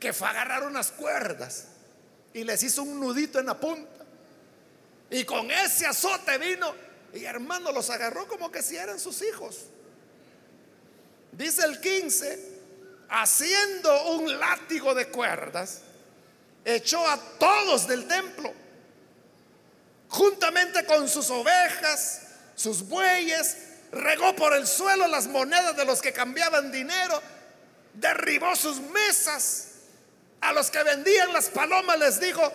[0.00, 1.66] que fue a agarrar unas cuerdas
[2.32, 4.04] y les hizo un nudito en la punta.
[5.10, 6.74] Y con ese azote vino
[7.12, 9.66] y hermano los agarró como que si eran sus hijos.
[11.32, 12.54] Dice el 15,
[13.08, 15.82] haciendo un látigo de cuerdas,
[16.64, 18.52] echó a todos del templo,
[20.08, 22.22] juntamente con sus ovejas,
[22.54, 23.56] sus bueyes,
[23.92, 27.22] regó por el suelo las monedas de los que cambiaban dinero,
[27.94, 29.68] derribó sus mesas
[30.40, 32.52] a los que vendían las palomas les dijo,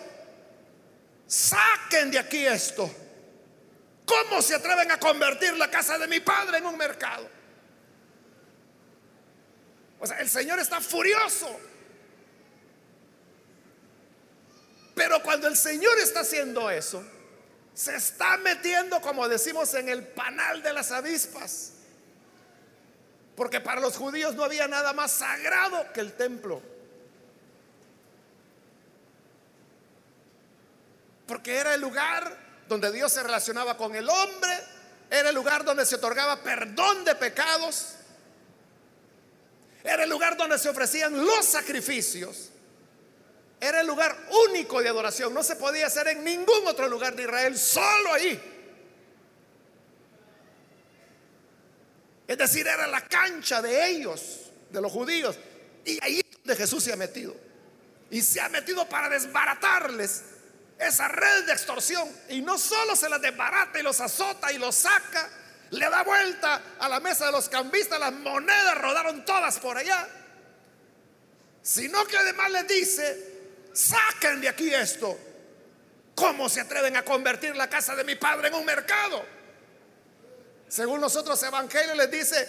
[1.26, 2.88] saquen de aquí esto.
[4.04, 7.28] ¿Cómo se atreven a convertir la casa de mi padre en un mercado?
[10.00, 11.60] O sea, el Señor está furioso.
[14.94, 17.04] Pero cuando el Señor está haciendo eso,
[17.74, 21.72] se está metiendo, como decimos, en el panal de las avispas.
[23.36, 26.62] Porque para los judíos no había nada más sagrado que el templo.
[31.30, 32.36] porque era el lugar
[32.66, 34.50] donde Dios se relacionaba con el hombre,
[35.08, 37.94] era el lugar donde se otorgaba perdón de pecados,
[39.84, 42.50] era el lugar donde se ofrecían los sacrificios,
[43.60, 44.16] era el lugar
[44.48, 48.40] único de adoración, no se podía hacer en ningún otro lugar de Israel, solo ahí.
[52.26, 55.36] Es decir, era la cancha de ellos, de los judíos,
[55.84, 57.34] y ahí es donde Jesús se ha metido.
[58.10, 60.22] Y se ha metido para desbaratarles
[60.78, 62.08] esa red de extorsión.
[62.28, 65.28] Y no solo se las desbarata y los azota y los saca,
[65.70, 70.08] le da vuelta a la mesa de los cambistas, las monedas rodaron todas por allá.
[71.62, 73.29] Sino que además les dice,
[73.72, 75.18] saquen de aquí esto.
[76.14, 79.24] ¿Cómo se atreven a convertir la casa de mi padre en un mercado?
[80.68, 82.48] Según los otros evangelios les dice,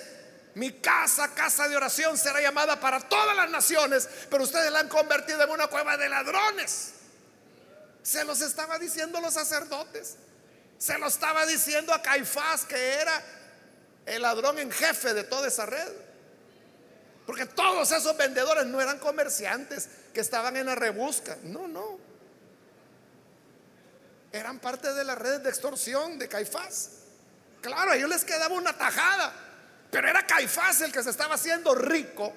[0.56, 4.90] mi casa, casa de oración será llamada para todas las naciones, pero ustedes la han
[4.90, 6.94] convertido en una cueva de ladrones.
[8.04, 10.18] Se los estaba diciendo los sacerdotes.
[10.78, 13.24] Se lo estaba diciendo a Caifás, que era
[14.06, 15.92] el ladrón en jefe de toda esa red.
[17.26, 21.38] Porque todos esos vendedores no eran comerciantes que estaban en la rebusca.
[21.44, 22.00] No, no.
[24.32, 26.90] Eran parte de la red de extorsión de Caifás.
[27.62, 29.34] Claro, a ellos les quedaba una tajada.
[29.92, 32.34] Pero era Caifás el que se estaba haciendo rico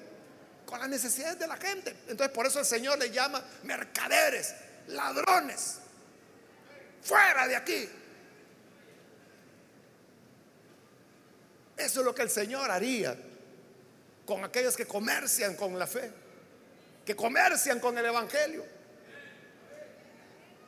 [0.65, 1.95] con las necesidades de la gente.
[2.07, 4.53] Entonces por eso el Señor le llama mercaderes
[4.87, 5.77] ladrones,
[7.01, 7.89] fuera de aquí.
[11.77, 13.15] Eso es lo que el Señor haría
[14.25, 16.11] con aquellos que comercian con la fe,
[17.05, 18.65] que comercian con el Evangelio.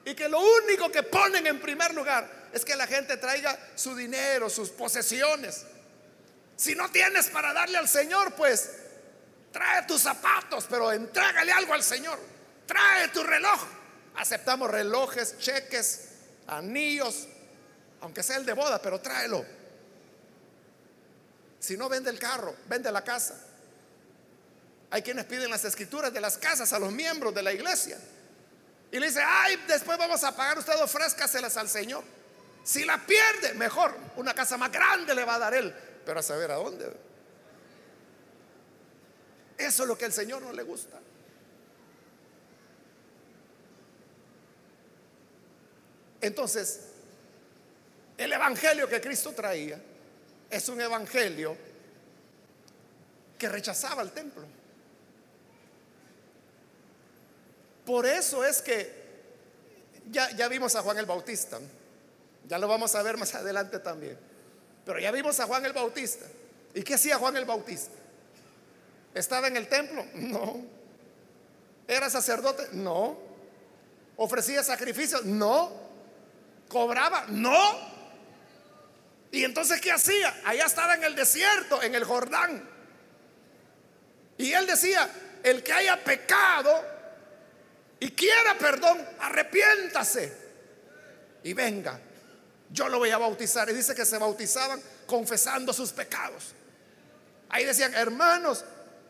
[0.06, 3.96] Y que lo único que ponen en primer lugar es que la gente traiga su
[3.96, 5.66] dinero, sus posesiones.
[6.56, 8.72] Si no tienes para darle al Señor, pues
[9.52, 12.20] trae tus zapatos, pero entrégale algo al Señor.
[12.66, 13.60] Trae tu reloj,
[14.18, 16.08] Aceptamos relojes, cheques,
[16.48, 17.28] anillos,
[18.02, 19.46] aunque sea el de boda, pero tráelo.
[21.60, 23.47] Si no vende el carro, vende la casa.
[24.90, 27.98] Hay quienes piden las escrituras de las casas a los miembros de la iglesia.
[28.92, 32.04] Y le dice, ay, después vamos a pagar usted, ofrézcaselas al Señor.
[32.64, 35.74] Si la pierde, mejor, una casa más grande le va a dar él,
[36.06, 36.86] pero a saber a dónde.
[39.58, 41.00] Eso es lo que al Señor no le gusta.
[46.22, 46.82] Entonces,
[48.18, 49.80] el evangelio que Cristo traía
[50.50, 51.56] es un evangelio
[53.38, 54.47] que rechazaba el templo.
[57.88, 58.92] Por eso es que
[60.12, 61.58] ya, ya vimos a Juan el Bautista,
[62.46, 64.20] ya lo vamos a ver más adelante también,
[64.86, 66.26] pero ya vimos a Juan el Bautista.
[66.74, 67.96] ¿Y qué hacía Juan el Bautista?
[69.14, 70.06] ¿Estaba en el templo?
[70.16, 70.66] No.
[71.88, 72.68] ¿Era sacerdote?
[72.74, 73.18] No.
[74.18, 75.24] ¿Ofrecía sacrificios?
[75.24, 75.72] No.
[76.68, 77.24] ¿Cobraba?
[77.30, 77.58] No.
[79.32, 80.42] ¿Y entonces qué hacía?
[80.44, 82.70] Allá estaba en el desierto, en el Jordán.
[84.38, 85.10] Y él decía,
[85.42, 86.97] el que haya pecado
[88.00, 90.48] y quiera perdón, arrepiéntase
[91.43, 92.00] y venga.
[92.70, 93.70] Yo lo voy a bautizar.
[93.70, 96.54] Y dice que se bautizaban confesando sus pecados.
[97.50, 98.66] Ahí decían, hermanos,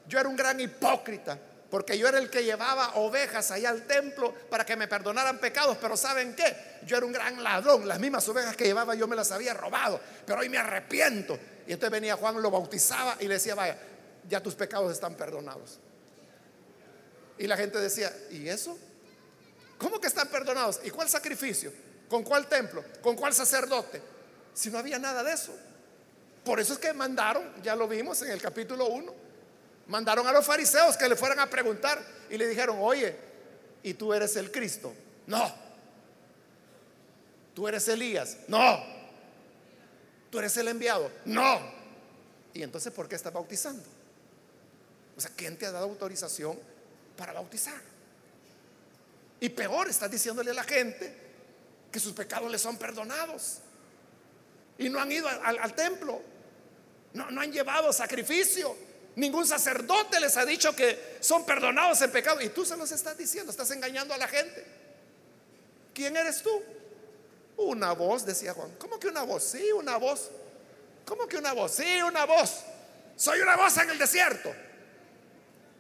[0.08, 1.38] yo era un gran hipócrita.
[1.70, 5.78] Porque yo era el que llevaba ovejas allá al templo para que me perdonaran pecados.
[5.82, 6.56] Pero ¿saben qué?
[6.86, 7.88] Yo era un gran ladrón.
[7.88, 10.00] Las mismas ovejas que llevaba yo me las había robado.
[10.26, 11.38] Pero hoy me arrepiento.
[11.66, 13.78] Y entonces venía Juan, lo bautizaba y le decía, vaya,
[14.30, 15.80] ya tus pecados están perdonados.
[17.38, 18.78] Y la gente decía, ¿y eso?
[19.78, 20.80] ¿Cómo que están perdonados?
[20.84, 21.72] ¿Y cuál sacrificio?
[22.10, 22.84] ¿Con cuál templo?
[23.02, 24.02] ¿Con cuál sacerdote?
[24.54, 25.56] Si no había nada de eso.
[26.44, 29.14] Por eso es que mandaron, ya lo vimos en el capítulo 1,
[29.88, 33.16] mandaron a los fariseos que le fueran a preguntar y le dijeron, oye,
[33.84, 34.94] ¿y tú eres el Cristo?
[35.28, 35.54] No.
[37.54, 38.38] ¿Tú eres Elías?
[38.48, 38.84] No.
[40.30, 41.12] ¿Tú eres el enviado?
[41.26, 41.60] No.
[42.54, 43.84] ¿Y entonces por qué estás bautizando?
[45.16, 46.58] O sea, ¿quién te ha dado autorización
[47.18, 47.82] para bautizar?
[49.40, 51.14] Y peor, estás diciéndole a la gente
[51.92, 53.58] que sus pecados les son perdonados.
[54.78, 56.22] Y no han ido al, templo.
[57.14, 58.76] No, no han llevado sacrificio.
[59.16, 62.42] Ningún sacerdote les ha dicho que son perdonados en pecado.
[62.42, 64.66] Y tú se los estás diciendo, estás engañando a la gente.
[65.94, 66.64] ¿Quién eres tú?
[67.58, 68.76] Una voz, decía Juan.
[68.78, 69.44] ¿Cómo que una voz?
[69.44, 70.30] Sí, una voz.
[71.06, 71.72] ¿Cómo que una voz?
[71.72, 72.62] Sí, una voz.
[73.16, 74.54] Soy una voz en el desierto.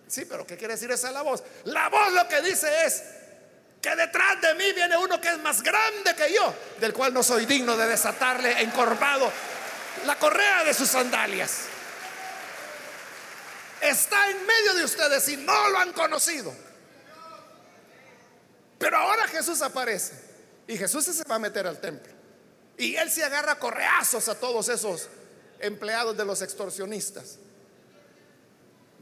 [0.07, 1.43] Sí, pero ¿qué quiere decir esa la voz?
[1.65, 3.03] La voz lo que dice es
[3.81, 7.23] que detrás de mí viene uno que es más grande que yo, del cual no
[7.23, 9.31] soy digno de desatarle encorvado
[10.05, 11.65] la correa de sus sandalias.
[13.81, 16.53] Está en medio de ustedes y no lo han conocido.
[18.79, 20.13] Pero ahora Jesús aparece
[20.67, 22.13] y Jesús se va a meter al templo.
[22.77, 25.09] Y él se agarra correazos a todos esos
[25.59, 27.39] empleados de los extorsionistas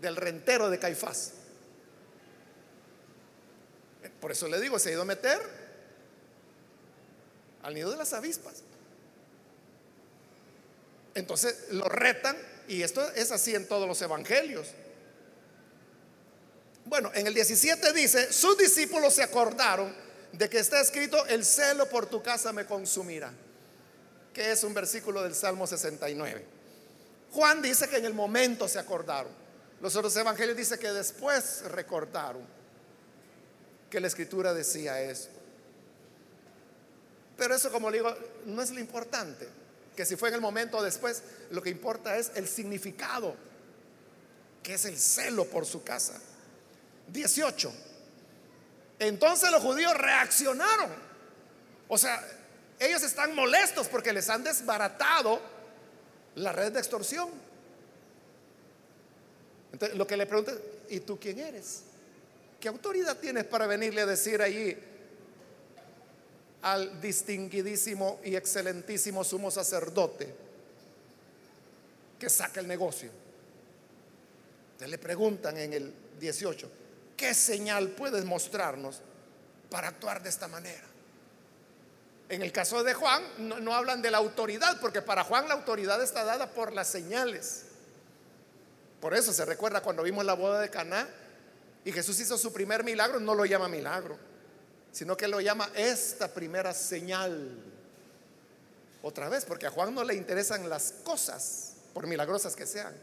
[0.05, 1.31] del rentero de Caifás.
[4.21, 5.39] Por eso le digo, se ha ido a meter
[7.63, 8.63] al nido de las avispas.
[11.15, 12.37] Entonces lo retan
[12.67, 14.67] y esto es así en todos los evangelios.
[16.85, 19.93] Bueno, en el 17 dice, sus discípulos se acordaron
[20.31, 23.31] de que está escrito, el celo por tu casa me consumirá,
[24.33, 26.45] que es un versículo del Salmo 69.
[27.31, 29.44] Juan dice que en el momento se acordaron.
[29.81, 32.45] Los otros evangelios dicen que después recordaron
[33.89, 35.29] que la escritura decía eso.
[37.37, 38.15] Pero eso, como le digo,
[38.45, 39.47] no es lo importante.
[39.95, 43.35] Que si fue en el momento o después, lo que importa es el significado,
[44.63, 46.19] que es el celo por su casa.
[47.07, 47.71] 18.
[48.99, 50.91] Entonces los judíos reaccionaron.
[51.87, 52.25] O sea,
[52.79, 55.39] ellos están molestos porque les han desbaratado
[56.35, 57.29] la red de extorsión.
[59.75, 60.53] Entonces, lo que le pregunta,
[60.87, 61.81] ¿y tú quién eres?
[62.61, 64.73] ¿Qué autoridad tienes para venirle a decir allí
[66.61, 70.33] al distinguidísimo y excelentísimo sumo sacerdote
[72.17, 73.09] que saca el negocio?
[74.67, 76.71] Entonces le preguntan en el 18,
[77.17, 79.01] ¿qué señal puedes mostrarnos
[79.69, 80.85] para actuar de esta manera?
[82.29, 85.55] En el caso de Juan, no, no, hablan de la autoridad, porque para Juan la
[85.55, 87.64] autoridad está dada por las señales.
[88.99, 91.07] Por eso se recuerda cuando vimos la boda de Caná
[91.83, 94.17] y Jesús hizo su primer milagro, no lo llama milagro,
[94.91, 97.51] sino que lo llama esta primera señal.
[99.03, 102.95] Otra vez, porque a Juan no le interesan las cosas, por milagrosas que sean,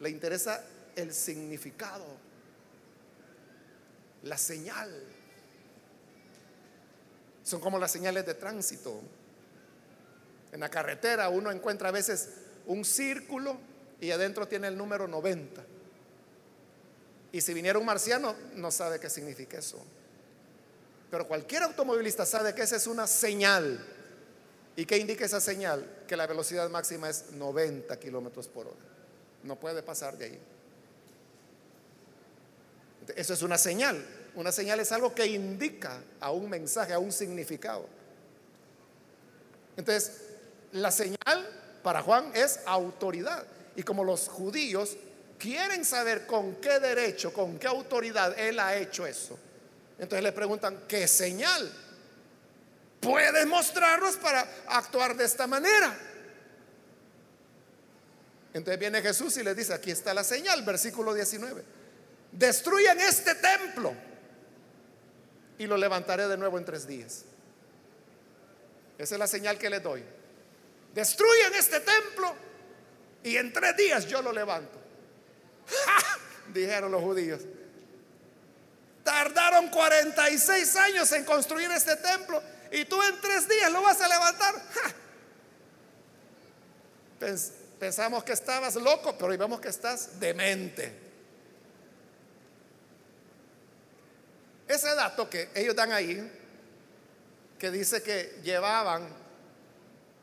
[0.00, 0.62] le interesa
[0.96, 2.04] el significado,
[4.22, 4.90] la señal.
[7.42, 9.00] Son como las señales de tránsito.
[10.52, 12.28] En la carretera uno encuentra a veces
[12.66, 13.56] un círculo
[14.00, 15.62] y adentro tiene el número 90.
[17.32, 19.84] Y si viniera un marciano, no sabe qué significa eso.
[21.10, 23.84] Pero cualquier automovilista sabe que esa es una señal.
[24.76, 26.04] ¿Y qué indica esa señal?
[26.06, 28.76] Que la velocidad máxima es 90 kilómetros por hora.
[29.42, 30.40] No puede pasar de ahí.
[33.16, 34.04] Eso es una señal.
[34.34, 37.86] Una señal es algo que indica a un mensaje, a un significado.
[39.76, 40.20] Entonces,
[40.72, 41.48] la señal
[41.82, 43.44] para Juan es autoridad.
[43.76, 44.96] Y como los judíos
[45.38, 49.38] quieren saber con qué derecho, con qué autoridad él ha hecho eso,
[49.98, 51.72] entonces le preguntan, ¿qué señal?
[53.00, 55.96] ¿Puedes mostrarnos para actuar de esta manera?
[58.54, 61.62] Entonces viene Jesús y le dice, aquí está la señal, versículo 19.
[62.32, 63.94] Destruyan este templo
[65.58, 67.24] y lo levantaré de nuevo en tres días.
[68.96, 70.02] Esa es la señal que les doy.
[70.94, 72.34] Destruyan este templo
[73.24, 74.78] y en tres días yo lo levanto.
[76.52, 77.40] Dijeron los judíos.
[79.02, 84.08] Tardaron 46 años en construir este templo y tú en tres días lo vas a
[84.08, 84.54] levantar.
[87.78, 91.00] Pensamos que estabas loco, pero hoy vemos que estás demente.
[94.68, 96.30] Ese dato que ellos dan ahí,
[97.58, 99.08] que dice que llevaban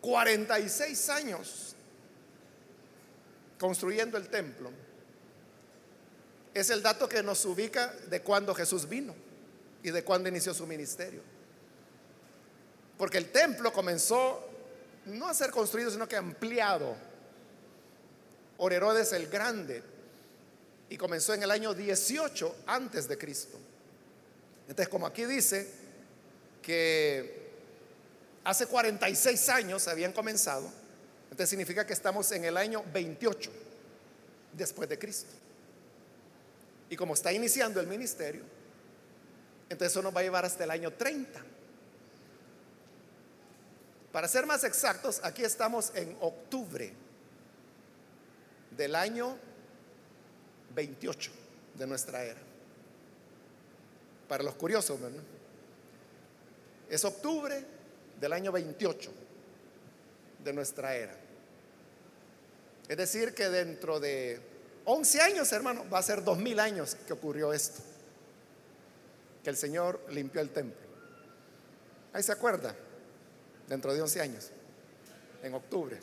[0.01, 1.70] 46 años
[3.61, 4.71] construyendo el templo,
[6.51, 9.13] es el dato que nos ubica de cuando Jesús vino
[9.83, 11.21] y de cuando inició su ministerio.
[12.97, 14.43] Porque el templo comenzó
[15.05, 16.95] no a ser construido, sino que ampliado.
[18.57, 19.83] Por Herodes el Grande.
[20.89, 23.59] Y comenzó en el año 18 antes de Cristo.
[24.67, 25.71] Entonces, como aquí dice
[26.63, 27.51] que
[28.43, 30.80] hace 46 años habían comenzado,
[31.31, 33.49] entonces significa que estamos en el año 28
[34.51, 35.31] después de Cristo.
[36.89, 38.43] Y como está iniciando el ministerio,
[39.69, 41.41] entonces eso nos va a llevar hasta el año 30.
[44.11, 46.91] Para ser más exactos, aquí estamos en octubre
[48.75, 49.37] del año
[50.75, 51.31] 28
[51.77, 52.41] de nuestra era.
[54.27, 54.99] Para los curiosos,
[56.89, 57.65] Es octubre
[58.19, 59.11] del año 28
[60.43, 61.20] de nuestra era.
[62.91, 64.37] Es decir, que dentro de
[64.83, 67.81] 11 años, hermano, va a ser 2000 años que ocurrió esto.
[69.41, 70.89] Que el Señor limpió el templo.
[72.11, 72.75] Ahí se acuerda,
[73.69, 74.49] dentro de 11 años,
[75.41, 75.97] en octubre.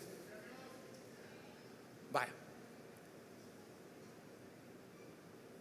[2.10, 2.32] Vaya.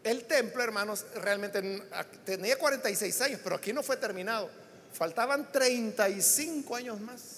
[0.06, 1.62] El templo, hermanos, realmente
[2.24, 4.50] tenía 46 años, pero aquí no fue terminado.
[4.94, 7.37] Faltaban 35 años más.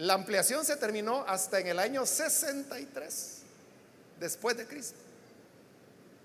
[0.00, 3.42] La ampliación se terminó hasta en el año 63
[4.18, 4.96] después de Cristo.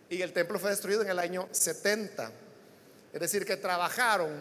[0.09, 2.31] Y el templo fue destruido en el año 70.
[3.11, 4.31] Es decir, que trabajaron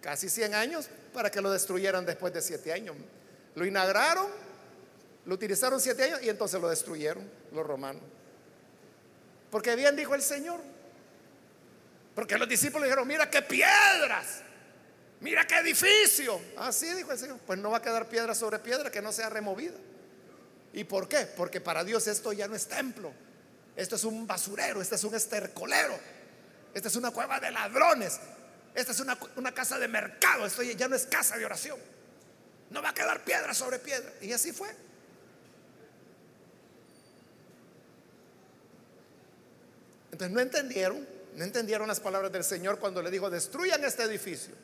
[0.00, 2.94] casi 100 años para que lo destruyeran después de 7 años.
[3.56, 4.28] Lo inauguraron,
[5.26, 8.02] lo utilizaron 7 años y entonces lo destruyeron los romanos.
[9.50, 10.60] Porque bien dijo el Señor.
[12.14, 14.42] Porque los discípulos dijeron, mira qué piedras,
[15.24, 16.38] mira qué edificio.
[16.58, 17.38] Así dijo el Señor.
[17.46, 19.74] Pues no va a quedar piedra sobre piedra que no sea removida.
[20.74, 21.26] ¿Y por qué?
[21.36, 23.10] Porque para Dios esto ya no es templo.
[23.74, 25.98] Esto es un basurero, este es un estercolero,
[26.72, 28.20] esta es una cueva de ladrones,
[28.72, 31.78] esta es una, una, casa de mercado, esto ya no es casa de oración.
[32.70, 34.12] No va a quedar piedra sobre piedra.
[34.20, 34.68] Y así fue.
[40.12, 44.54] Entonces no entendieron, no entendieron las palabras del Señor cuando le dijo, destruyan este edificio.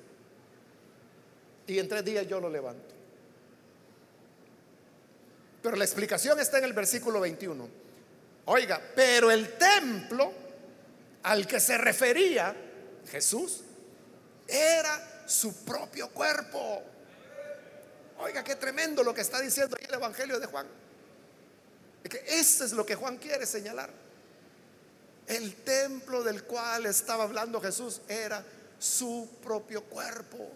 [1.71, 2.93] Y en tres días yo lo levanto.
[5.63, 7.69] Pero la explicación está en el versículo 21.
[8.47, 10.33] Oiga, pero el templo
[11.23, 12.57] al que se refería
[13.09, 13.61] Jesús
[14.49, 16.83] era su propio cuerpo.
[18.19, 20.67] Oiga, qué tremendo lo que está diciendo ahí el Evangelio de Juan.
[22.03, 23.91] que eso es lo que Juan quiere señalar.
[25.29, 28.45] El templo del cual estaba hablando Jesús era
[28.81, 30.51] su propio cuerpo.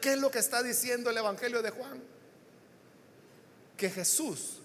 [0.00, 2.02] ¿Qué es lo que está diciendo el Evangelio de Juan?
[3.82, 4.58] que Jesús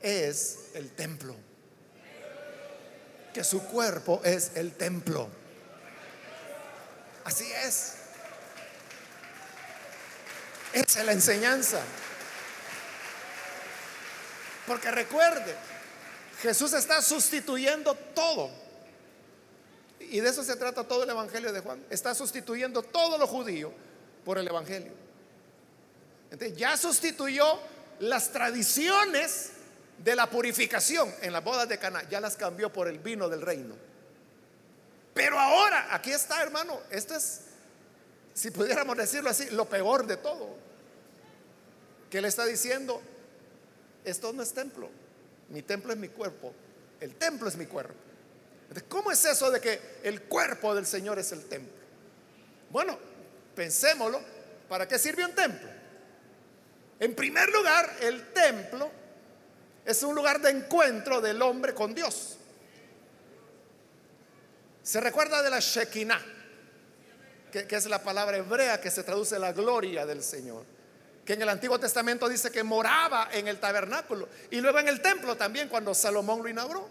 [0.00, 1.36] es el templo.
[3.34, 5.28] Que su cuerpo es el templo.
[7.24, 7.96] Así es.
[10.72, 11.82] Esa es la enseñanza.
[14.66, 15.54] Porque recuerde,
[16.40, 18.50] Jesús está sustituyendo todo.
[20.00, 21.84] Y de eso se trata todo el Evangelio de Juan.
[21.90, 23.74] Está sustituyendo todo lo judío
[24.24, 24.92] por el Evangelio.
[26.30, 27.58] Entonces ya sustituyó
[28.00, 29.50] las tradiciones
[30.02, 33.42] de la purificación en las bodas de Cana ya las cambió por el vino del
[33.42, 33.76] reino.
[35.14, 37.42] Pero ahora, aquí está, hermano, esto es,
[38.34, 40.56] si pudiéramos decirlo así, lo peor de todo.
[42.10, 43.00] Que le está diciendo,
[44.04, 44.90] esto no es templo,
[45.50, 46.52] mi templo es mi cuerpo,
[47.00, 47.94] el templo es mi cuerpo.
[48.88, 51.72] ¿Cómo es eso de que el cuerpo del Señor es el templo?
[52.70, 52.98] Bueno,
[53.54, 54.20] pensémoslo
[54.68, 55.68] ¿Para qué sirve un templo?
[56.98, 58.90] En primer lugar, el templo
[59.84, 62.38] es un lugar de encuentro del hombre con Dios.
[64.82, 66.20] Se recuerda de la Shekinah,
[67.50, 70.64] que, es la palabra hebrea que se traduce la gloria del Señor,
[71.24, 75.00] que en el Antiguo Testamento dice que moraba en el tabernáculo y luego en el
[75.00, 76.88] templo también cuando Salomón lo inauguró.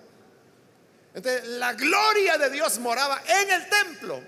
[1.13, 4.21] Entonces, la gloria de Dios moraba en el templo,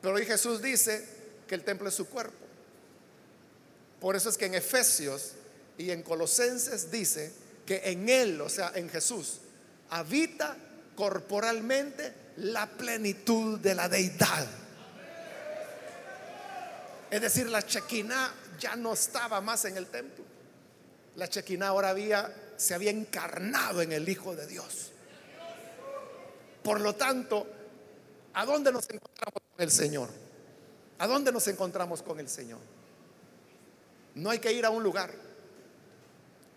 [0.00, 1.19] pero hoy Jesús dice
[1.50, 2.46] que el templo es su cuerpo.
[4.00, 5.32] Por eso es que en Efesios
[5.76, 7.32] y en Colosenses dice
[7.66, 9.40] que en Él, o sea, en Jesús,
[9.88, 10.56] habita
[10.94, 14.46] corporalmente la plenitud de la deidad.
[17.10, 20.24] Es decir, la chequina ya no estaba más en el templo.
[21.16, 24.92] La chequina ahora había, se había encarnado en el Hijo de Dios.
[26.62, 27.44] Por lo tanto,
[28.34, 30.19] ¿a dónde nos encontramos con el Señor?
[31.00, 32.60] ¿A dónde nos encontramos con el Señor?
[34.14, 35.10] No hay que ir a un lugar,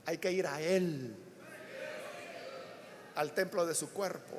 [0.05, 1.15] hay que ir a Él,
[3.15, 4.37] al templo de su cuerpo.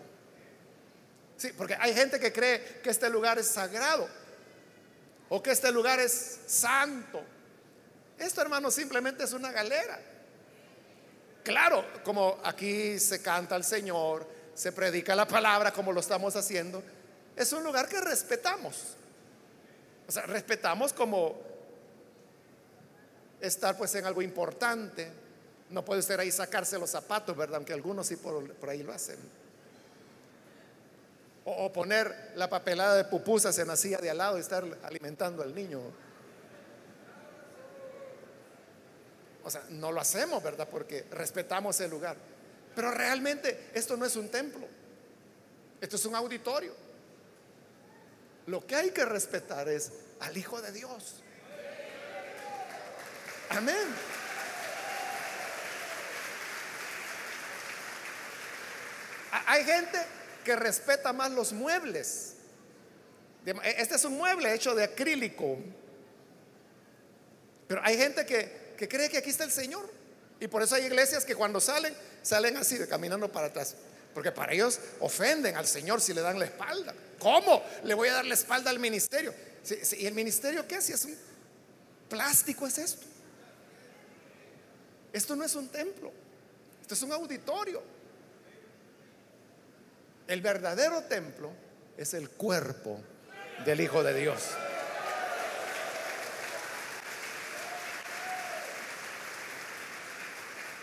[1.39, 4.07] Sí, porque hay gente que cree que este lugar es sagrado
[5.31, 7.23] o que este lugar es santo.
[8.19, 9.99] Esto, hermano, simplemente es una galera.
[11.43, 16.83] Claro, como aquí se canta al Señor, se predica la palabra como lo estamos haciendo,
[17.35, 18.99] es un lugar que respetamos.
[20.07, 21.41] O sea, respetamos como
[23.41, 25.11] estar pues en algo importante.
[25.71, 27.57] No puede usted ahí sacarse los zapatos, ¿verdad?
[27.57, 29.17] Aunque algunos sí por, ahí lo hacen.
[31.47, 35.43] O, poner la papelada de pupusas en la silla de al lado y estar alimentando
[35.43, 35.81] al niño.
[39.43, 40.67] O sea, no lo hacemos, ¿verdad?
[40.71, 42.17] Porque respetamos el lugar.
[42.75, 44.67] Pero realmente esto no es un templo.
[45.81, 46.84] Esto es un auditorio.
[48.47, 51.23] Lo que hay que respetar es al Hijo de Dios.
[53.51, 53.89] Amén.
[59.47, 59.99] Hay gente
[60.45, 62.35] que respeta más los muebles.
[63.65, 65.59] Este es un mueble hecho de acrílico.
[67.67, 69.91] Pero hay gente que, que cree que aquí está el Señor.
[70.41, 73.77] Y por eso hay iglesias que cuando salen, salen así, caminando para atrás.
[74.15, 76.95] Porque para ellos ofenden al Señor si le dan la espalda.
[77.19, 79.35] ¿Cómo le voy a dar la espalda al ministerio?
[79.99, 80.81] ¿Y el ministerio qué?
[80.81, 81.17] Si es un
[82.09, 83.07] plástico es esto.
[85.13, 86.13] Esto no es un templo,
[86.81, 87.83] esto es un auditorio.
[90.27, 91.53] El verdadero templo
[91.97, 93.01] es el cuerpo
[93.65, 94.43] del Hijo de Dios.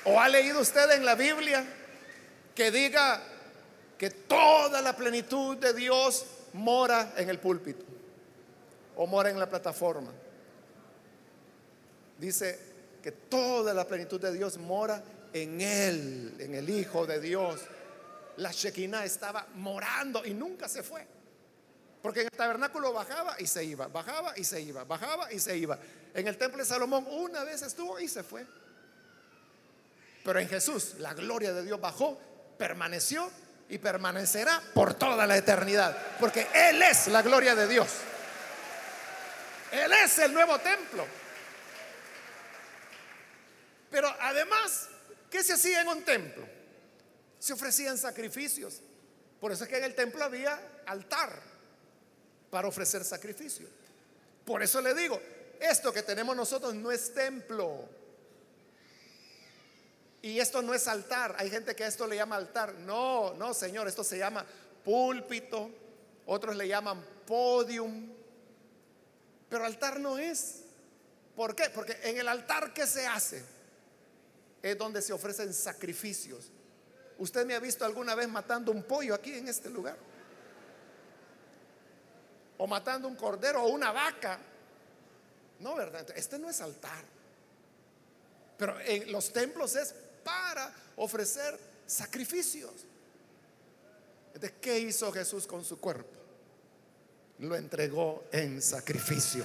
[0.03, 1.65] ¿O ha leído usted en la Biblia
[2.55, 3.21] que diga
[3.97, 7.85] que toda la plenitud de Dios mora en el púlpito
[8.95, 10.11] o mora en la plataforma?
[12.17, 12.59] Dice
[13.01, 17.61] que toda la plenitud de Dios mora en Él, en el Hijo de Dios.
[18.37, 21.05] La Shekinah estaba morando y nunca se fue.
[22.01, 25.55] Porque en el tabernáculo bajaba y se iba, bajaba y se iba, bajaba y se
[25.57, 25.77] iba.
[26.13, 28.45] En el templo de Salomón una vez estuvo y se fue.
[30.23, 32.19] Pero en Jesús la gloria de Dios bajó,
[32.61, 33.27] permaneció
[33.69, 35.97] y permanecerá por toda la eternidad.
[36.19, 37.87] Porque Él es la gloria de Dios.
[39.71, 41.03] Él es el nuevo templo.
[43.89, 44.89] Pero además,
[45.31, 46.47] ¿qué se hacía en un templo?
[47.39, 48.79] Se ofrecían sacrificios.
[49.39, 51.41] Por eso es que en el templo había altar
[52.51, 53.67] para ofrecer sacrificio.
[54.45, 55.19] Por eso le digo,
[55.59, 57.89] esto que tenemos nosotros no es templo.
[60.21, 61.35] Y esto no es altar.
[61.37, 62.73] Hay gente que a esto le llama altar.
[62.75, 64.45] No, no, Señor, esto se llama
[64.83, 65.69] púlpito.
[66.25, 68.09] Otros le llaman podium.
[69.49, 70.61] Pero altar no es.
[71.35, 71.69] ¿Por qué?
[71.69, 73.43] Porque en el altar, ¿qué se hace?
[74.61, 76.51] es donde se ofrecen sacrificios.
[77.17, 79.97] ¿Usted me ha visto alguna vez matando un pollo aquí en este lugar?
[82.57, 84.39] O matando un cordero o una vaca.
[85.59, 86.07] No, ¿verdad?
[86.15, 87.03] Este no es altar.
[88.57, 92.71] Pero en los templos es para ofrecer sacrificios.
[94.33, 96.17] ¿De qué hizo Jesús con su cuerpo?
[97.39, 99.43] Lo entregó en sacrificio.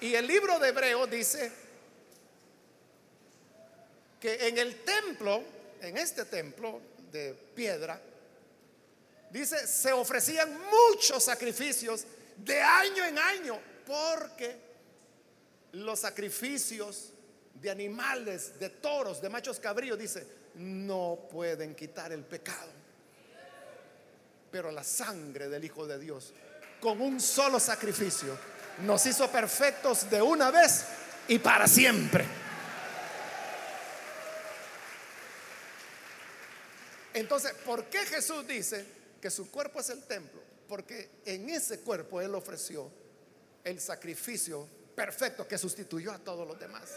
[0.00, 1.52] Y el libro de Hebreo dice
[4.18, 5.42] que en el templo,
[5.82, 6.80] en este templo
[7.12, 8.00] de piedra,
[9.30, 12.04] dice, se ofrecían muchos sacrificios
[12.36, 14.69] de año en año, porque
[15.72, 17.12] los sacrificios
[17.54, 22.70] de animales, de toros, de machos cabríos, dice, no pueden quitar el pecado.
[24.50, 26.32] Pero la sangre del Hijo de Dios,
[26.80, 28.36] con un solo sacrificio,
[28.82, 30.84] nos hizo perfectos de una vez
[31.28, 32.24] y para siempre.
[37.12, 38.84] Entonces, ¿por qué Jesús dice
[39.20, 40.40] que su cuerpo es el templo?
[40.68, 42.90] Porque en ese cuerpo Él ofreció
[43.64, 44.66] el sacrificio
[45.00, 46.94] perfecto que sustituyó a todos los demás.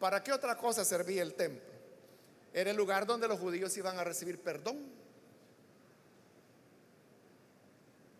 [0.00, 1.70] ¿Para qué otra cosa servía el templo?
[2.54, 4.78] Era el lugar donde los judíos iban a recibir perdón.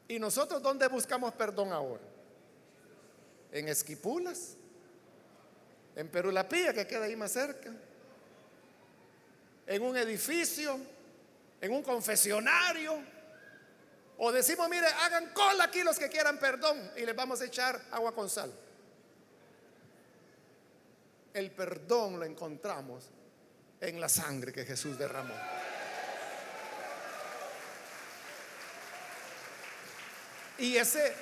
[0.07, 2.03] ¿Y nosotros dónde buscamos perdón ahora?
[3.53, 4.59] En Esquipulas,
[5.97, 7.73] en Perulapía, que queda ahí más cerca,
[9.67, 10.79] en un edificio,
[11.59, 13.14] en un confesionario.
[14.19, 17.81] O decimos, mire, hagan cola aquí los que quieran perdón y les vamos a echar
[17.91, 18.53] agua con sal.
[21.33, 23.11] El perdón lo encontramos
[23.81, 25.35] en la sangre que Jesús derramó.
[30.59, 31.13] Y ese,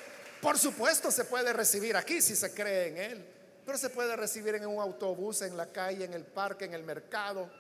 [0.43, 3.27] por supuesto, se puede recibir aquí si se cree en Él,
[3.65, 6.83] pero se puede recibir en un autobús, en la calle, en el parque, en el
[6.83, 7.51] mercado,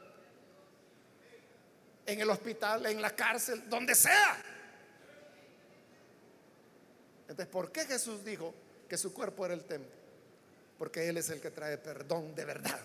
[2.04, 4.36] en el hospital, en la cárcel, donde sea.
[7.22, 8.54] Entonces, ¿por qué Jesús dijo
[8.88, 9.90] que su cuerpo era el templo?
[10.78, 12.80] Porque Él es el que trae perdón de verdad.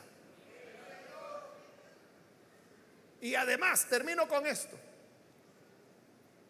[3.21, 4.77] Y además, termino con esto.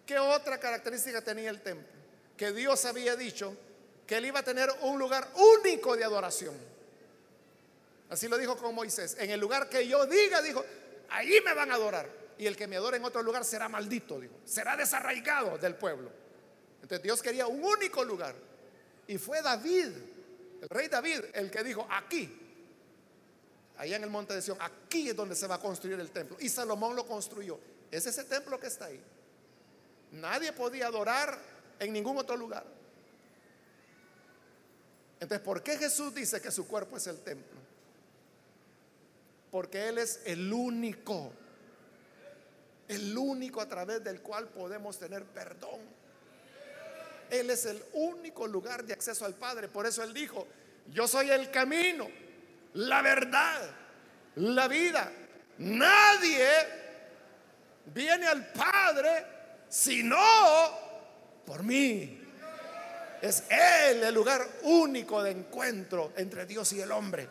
[0.05, 1.87] ¿Qué otra característica tenía el templo?
[2.35, 3.55] Que Dios había dicho
[4.05, 6.55] que Él iba a tener un lugar único de adoración.
[8.09, 9.17] Así lo dijo con Moisés.
[9.19, 10.63] En el lugar que yo diga, dijo,
[11.09, 12.07] allí me van a adorar.
[12.37, 14.35] Y el que me adore en otro lugar será maldito, dijo.
[14.45, 16.11] Será desarraigado del pueblo.
[16.81, 18.35] Entonces Dios quería un único lugar.
[19.07, 19.89] Y fue David
[20.61, 22.35] el rey David, el que dijo, aquí,
[23.77, 26.37] allá en el monte de Sion, aquí es donde se va a construir el templo.
[26.39, 27.59] Y Salomón lo construyó.
[27.91, 28.99] Es ese templo que está ahí.
[30.13, 31.37] Nadie podía adorar
[31.79, 32.65] en ningún otro lugar.
[35.19, 37.59] Entonces, ¿por qué Jesús dice que su cuerpo es el templo?
[39.51, 41.31] Porque Él es el único,
[42.87, 45.79] el único a través del cual podemos tener perdón.
[47.29, 49.67] Él es el único lugar de acceso al Padre.
[49.67, 50.47] Por eso Él dijo,
[50.87, 52.07] yo soy el camino,
[52.73, 53.69] la verdad,
[54.35, 55.11] la vida.
[55.57, 56.49] Nadie
[57.93, 59.25] viene al Padre
[59.69, 60.17] sino
[61.45, 62.21] por mí.
[63.21, 67.27] Es Él el lugar único de encuentro entre Dios y el hombre.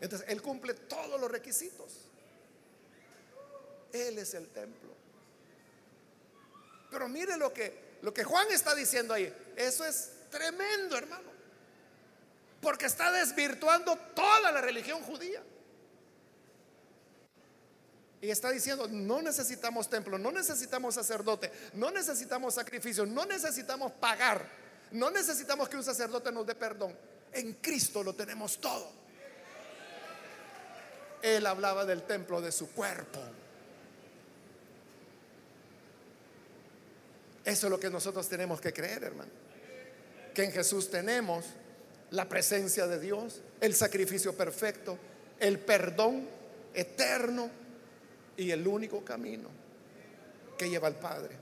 [0.00, 2.08] Entonces, Él cumple todos los requisitos.
[3.92, 4.90] Él es el templo.
[6.90, 11.30] Pero mire lo que lo que Juan está diciendo ahí, eso es tremendo, hermano.
[12.60, 15.42] Porque está desvirtuando toda la religión judía.
[18.22, 24.46] Y está diciendo, no necesitamos templo, no necesitamos sacerdote, no necesitamos sacrificio, no necesitamos pagar,
[24.90, 26.94] no necesitamos que un sacerdote nos dé perdón.
[27.32, 28.92] En Cristo lo tenemos todo.
[31.22, 33.20] Él hablaba del templo de su cuerpo.
[37.44, 39.30] Eso es lo que nosotros tenemos que creer, hermano.
[40.34, 41.46] Que en Jesús tenemos
[42.10, 44.98] la presencia de Dios, el sacrificio perfecto,
[45.38, 46.28] el perdón
[46.74, 47.50] eterno
[48.36, 49.48] y el único camino
[50.56, 51.36] que lleva al Padre.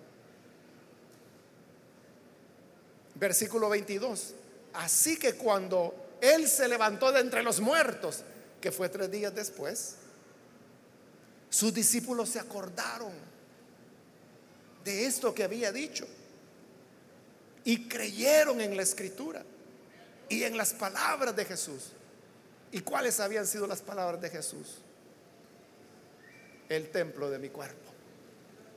[3.14, 4.34] Versículo 22.
[4.74, 8.22] Así que cuando Él se levantó de entre los muertos,
[8.60, 9.96] que fue tres días después,
[11.50, 13.12] sus discípulos se acordaron
[14.88, 16.06] esto que había dicho.
[17.64, 19.44] Y creyeron en la escritura
[20.28, 21.92] y en las palabras de Jesús.
[22.70, 24.78] ¿Y cuáles habían sido las palabras de Jesús?
[26.68, 27.92] El templo de mi cuerpo.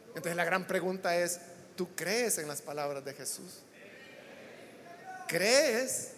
[0.07, 1.39] Entonces la gran pregunta es,
[1.75, 3.59] ¿tú crees en las palabras de Jesús?
[5.27, 6.11] ¿Crees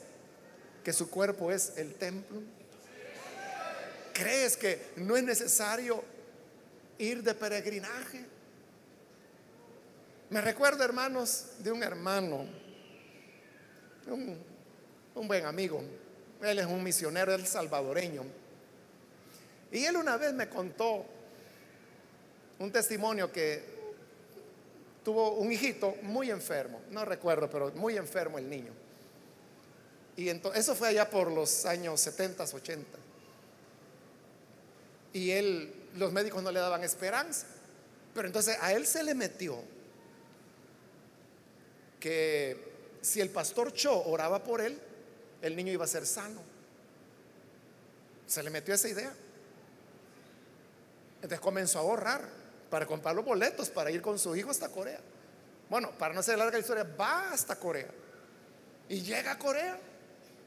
[0.83, 2.41] que su cuerpo es el templo?
[4.13, 6.03] ¿Crees que no es necesario
[6.97, 8.25] ir de peregrinaje?
[10.33, 12.47] Me recuerdo, hermanos, de un hermano,
[14.07, 15.83] un, buen amigo.
[16.41, 18.23] Él es un misionero, el salvadoreño.
[19.71, 21.05] Y él una vez me contó
[22.57, 23.63] un testimonio que
[25.05, 28.71] tuvo un hijito muy enfermo, no recuerdo, pero muy enfermo el niño.
[30.17, 32.97] Y entonces, eso fue allá por los años 70, 80.
[35.13, 37.45] Y él, los médicos no le daban esperanza.
[38.15, 39.72] Pero entonces a él se le metió
[42.03, 42.57] que
[43.01, 44.77] si el pastor Cho oraba por él,
[45.41, 46.41] el niño iba a ser sano.
[48.27, 49.13] Se le metió esa idea.
[51.15, 52.27] Entonces comenzó a ahorrar
[52.69, 54.99] para comprar los boletos para ir con su hijo hasta Corea.
[55.69, 57.87] Bueno, para no hacer larga historia, va hasta Corea.
[58.89, 59.79] Y llega a Corea.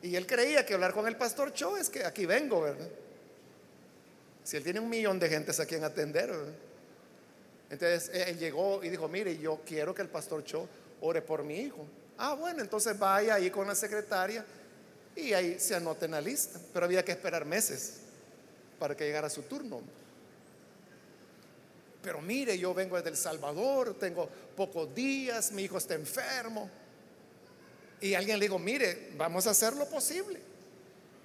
[0.03, 2.91] Y él creía que hablar con el pastor Cho es que aquí vengo, ¿verdad?
[4.45, 6.31] Si él tiene un millón de gentes a quien atender,
[7.71, 10.69] Entonces él llegó y dijo, mire, yo quiero que el pastor Cho
[11.01, 11.87] ore por mi hijo.
[12.19, 14.45] Ah, bueno, entonces vaya ahí con la secretaria
[15.15, 16.61] y ahí se anota en la lista.
[16.73, 17.99] Pero había que esperar meses
[18.79, 19.81] para que llegara su turno.
[22.03, 26.71] Pero mire, yo vengo desde El Salvador, tengo pocos días, mi hijo está enfermo.
[28.01, 30.41] Y alguien le dijo, mire, vamos a hacer lo posible.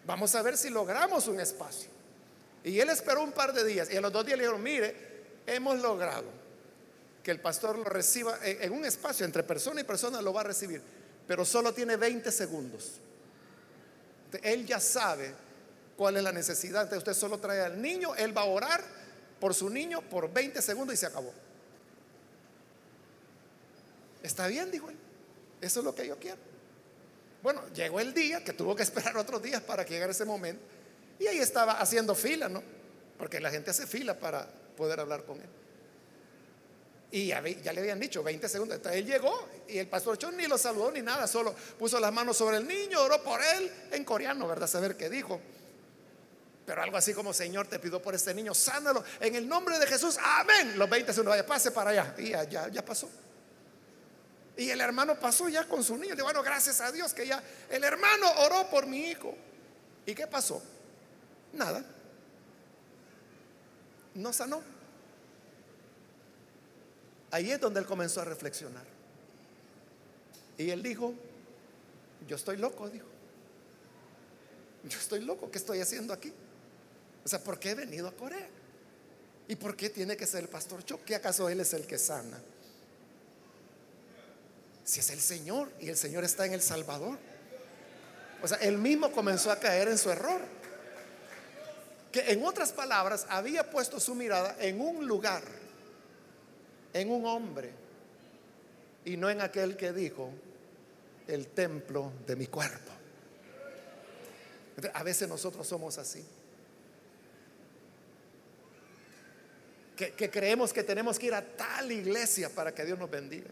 [0.05, 1.89] Vamos a ver si logramos un espacio.
[2.63, 3.91] Y él esperó un par de días.
[3.91, 4.95] Y a los dos días le dijeron, mire,
[5.45, 6.40] hemos logrado
[7.23, 10.45] que el pastor lo reciba en un espacio entre persona y persona, lo va a
[10.45, 10.81] recibir.
[11.27, 12.93] Pero solo tiene 20 segundos.
[14.41, 15.33] Él ya sabe
[15.95, 16.83] cuál es la necesidad.
[16.83, 18.83] Entonces usted solo trae al niño, él va a orar
[19.39, 21.33] por su niño por 20 segundos y se acabó.
[24.23, 24.97] Está bien, dijo él.
[25.61, 26.37] Eso es lo que yo quiero.
[27.43, 30.61] Bueno, llegó el día que tuvo que esperar otros días para que llegara ese momento.
[31.19, 32.63] Y ahí estaba haciendo fila, ¿no?
[33.17, 35.49] Porque la gente hace fila para poder hablar con él.
[37.11, 38.77] Y ya, le habían dicho 20 segundos.
[38.77, 42.13] Entonces él llegó y el pastor Chon ni lo saludó ni nada, solo puso las
[42.13, 44.67] manos sobre el niño, oró por él en coreano, ¿verdad?
[44.67, 45.39] Saber qué dijo.
[46.65, 49.87] Pero algo así como, Señor, te pido por este niño, sánalo en el nombre de
[49.87, 50.77] Jesús, amén.
[50.77, 52.15] Los 20 segundos, vaya, pase para allá.
[52.17, 53.09] Y ya, ya, ya pasó.
[54.55, 56.13] Y el hermano pasó ya con su niño.
[56.13, 59.35] Dijo, bueno, gracias a Dios que ya el hermano oró por mi hijo.
[60.05, 60.61] ¿Y qué pasó?
[61.53, 61.83] Nada.
[64.13, 64.61] No sanó.
[67.31, 68.85] Ahí es donde él comenzó a reflexionar.
[70.57, 71.13] Y él dijo,
[72.27, 73.07] yo estoy loco, dijo.
[74.83, 76.33] Yo estoy loco, ¿qué estoy haciendo aquí?
[77.23, 78.47] O sea, ¿por qué he venido a Corea?
[79.47, 81.03] ¿Y por qué tiene que ser el pastor Cho?
[81.03, 82.39] ¿Qué acaso él es el que sana?
[84.83, 87.17] Si es el Señor y el Señor está en El Salvador.
[88.41, 90.41] O sea, él mismo comenzó a caer en su error.
[92.11, 95.43] Que en otras palabras había puesto su mirada en un lugar,
[96.93, 97.71] en un hombre,
[99.05, 100.31] y no en aquel que dijo,
[101.27, 102.91] el templo de mi cuerpo.
[104.93, 106.23] A veces nosotros somos así.
[109.95, 113.51] Que, creemos que tenemos que ir a tal iglesia para que Dios nos bendiga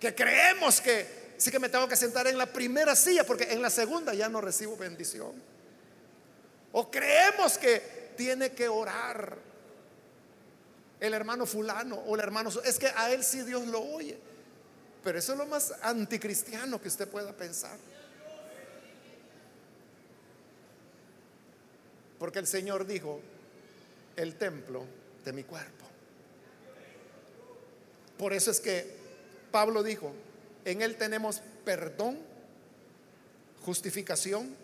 [0.00, 3.62] que creemos que sí que me tengo que sentar en la primera silla porque en
[3.62, 5.32] la segunda ya no recibo bendición.
[6.72, 9.36] O creemos que tiene que orar
[11.00, 12.50] el hermano fulano o el hermano...
[12.64, 14.18] Es que a él sí Dios lo oye.
[15.04, 17.78] Pero eso es lo más anticristiano que usted pueda pensar.
[22.18, 23.20] Porque el Señor dijo,
[24.16, 24.84] el templo
[25.24, 25.84] de mi cuerpo.
[28.18, 28.96] Por eso es que
[29.50, 30.12] Pablo dijo,
[30.64, 32.18] en Él tenemos perdón,
[33.62, 34.54] justificación,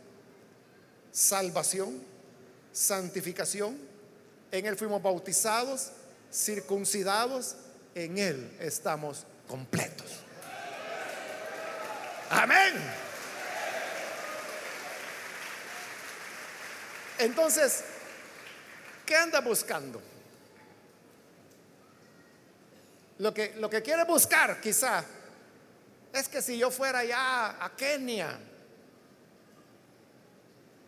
[1.12, 2.03] salvación,
[2.72, 3.76] santificación.
[4.51, 5.93] En Él fuimos bautizados,
[6.33, 7.57] circuncidados.
[7.95, 10.07] En Él estamos completos.
[12.30, 12.72] Amén.
[17.18, 17.85] Entonces,
[19.05, 20.01] ¿qué anda buscando?
[23.18, 25.04] Lo que, lo que quiere buscar quizá
[26.13, 28.38] es que si yo fuera allá a Kenia,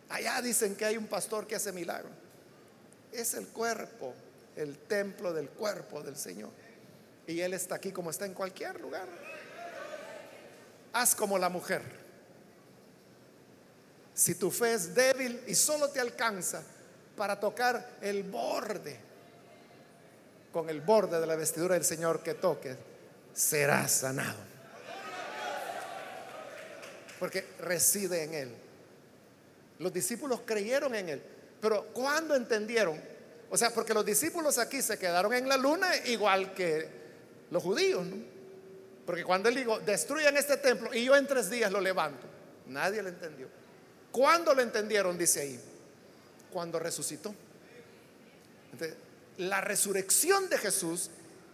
[0.09, 2.09] allá dicen que hay un pastor que hace milagro.
[3.11, 4.13] Es el cuerpo,
[4.55, 6.51] el templo del cuerpo del Señor.
[7.27, 9.07] Y Él está aquí como está en cualquier lugar.
[10.93, 11.81] Haz como la mujer.
[14.13, 16.63] Si tu fe es débil y solo te alcanza
[17.17, 18.97] para tocar el borde
[20.53, 22.77] con el borde de la vestidura del Señor que toque,
[23.33, 24.39] será sanado.
[27.19, 28.55] Porque reside en Él.
[29.79, 31.21] Los discípulos creyeron en Él.
[31.59, 33.14] Pero cuando entendieron?
[33.55, 36.89] O sea, porque los discípulos aquí se quedaron en la luna igual que
[37.49, 38.05] los judíos,
[39.05, 42.27] Porque cuando Él dijo, destruyan este templo y yo en tres días lo levanto,
[42.67, 43.47] nadie lo entendió.
[44.11, 45.17] ¿Cuándo lo entendieron?
[45.17, 45.59] Dice ahí,
[46.51, 47.33] cuando resucitó.
[48.73, 48.97] Entonces,
[49.37, 51.09] la resurrección de Jesús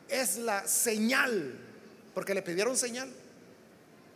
[0.10, 1.54] es la señal,
[2.16, 3.12] porque le pidieron señal.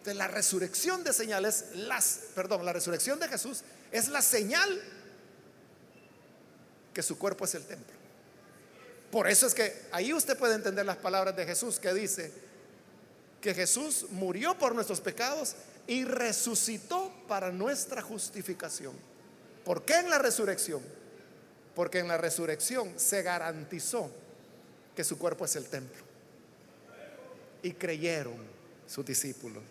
[0.03, 4.81] De la resurrección de señales, las, perdón, la resurrección de Jesús es la señal
[6.95, 7.93] que su cuerpo es el templo.
[9.11, 12.31] Por eso es que ahí usted puede entender las palabras de Jesús que dice
[13.41, 15.55] que Jesús murió por nuestros pecados
[15.87, 18.93] y resucitó para nuestra justificación.
[19.65, 20.81] ¿Por qué en la resurrección?
[21.75, 24.09] Porque en la resurrección se garantizó
[24.95, 26.01] que su cuerpo es el templo.
[27.61, 28.37] Y creyeron
[28.87, 29.61] sus discípulos.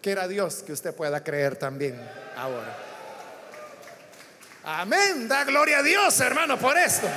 [0.00, 2.00] Quiera Dios que usted pueda creer también
[2.36, 2.91] ahora.
[4.64, 5.26] Amén.
[5.26, 7.08] Da gloria a Dios, hermano, por esto.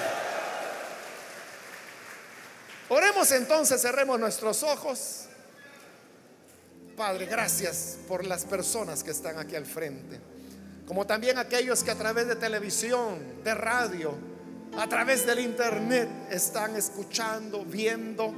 [2.89, 5.25] Oremos entonces, cerremos nuestros ojos.
[6.95, 10.19] Padre, gracias por las personas que están aquí al frente,
[10.87, 14.15] como también aquellos que a través de televisión, de radio,
[14.77, 18.33] a través del internet están escuchando, viendo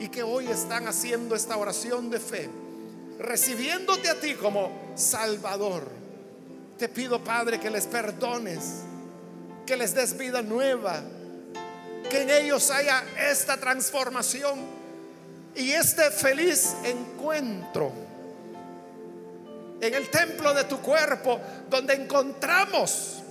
[0.00, 2.50] y que hoy están haciendo esta oración de fe,
[3.18, 6.05] recibiéndote a ti como Salvador.
[6.78, 8.82] Te pido, Padre, que les perdones,
[9.64, 11.00] que les des vida nueva,
[12.10, 14.60] que en ellos haya esta transformación
[15.54, 17.92] y este feliz encuentro
[19.80, 21.40] en el templo de tu cuerpo,
[21.70, 23.22] donde encontramos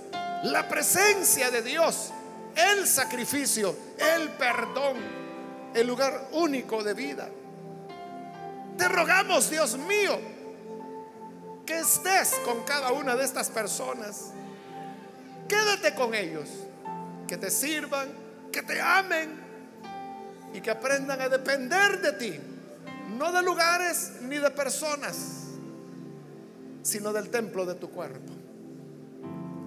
[0.44, 2.10] la presencia de Dios,
[2.54, 4.96] el sacrificio, el perdón,
[5.72, 7.28] el lugar único de vida.
[8.76, 10.35] Te rogamos, Dios mío,
[11.66, 14.30] que estés con cada una de estas personas.
[15.48, 16.48] Quédate con ellos,
[17.26, 18.08] que te sirvan,
[18.52, 19.40] que te amen
[20.54, 22.40] y que aprendan a depender de ti,
[23.18, 25.16] no de lugares ni de personas,
[26.82, 28.32] sino del templo de tu cuerpo.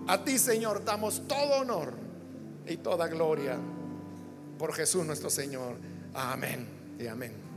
[0.08, 1.94] A ti, Señor, damos todo honor
[2.66, 3.58] y toda gloria
[4.58, 5.76] por Jesús nuestro Señor.
[6.14, 6.68] Amén
[6.98, 7.49] y amén.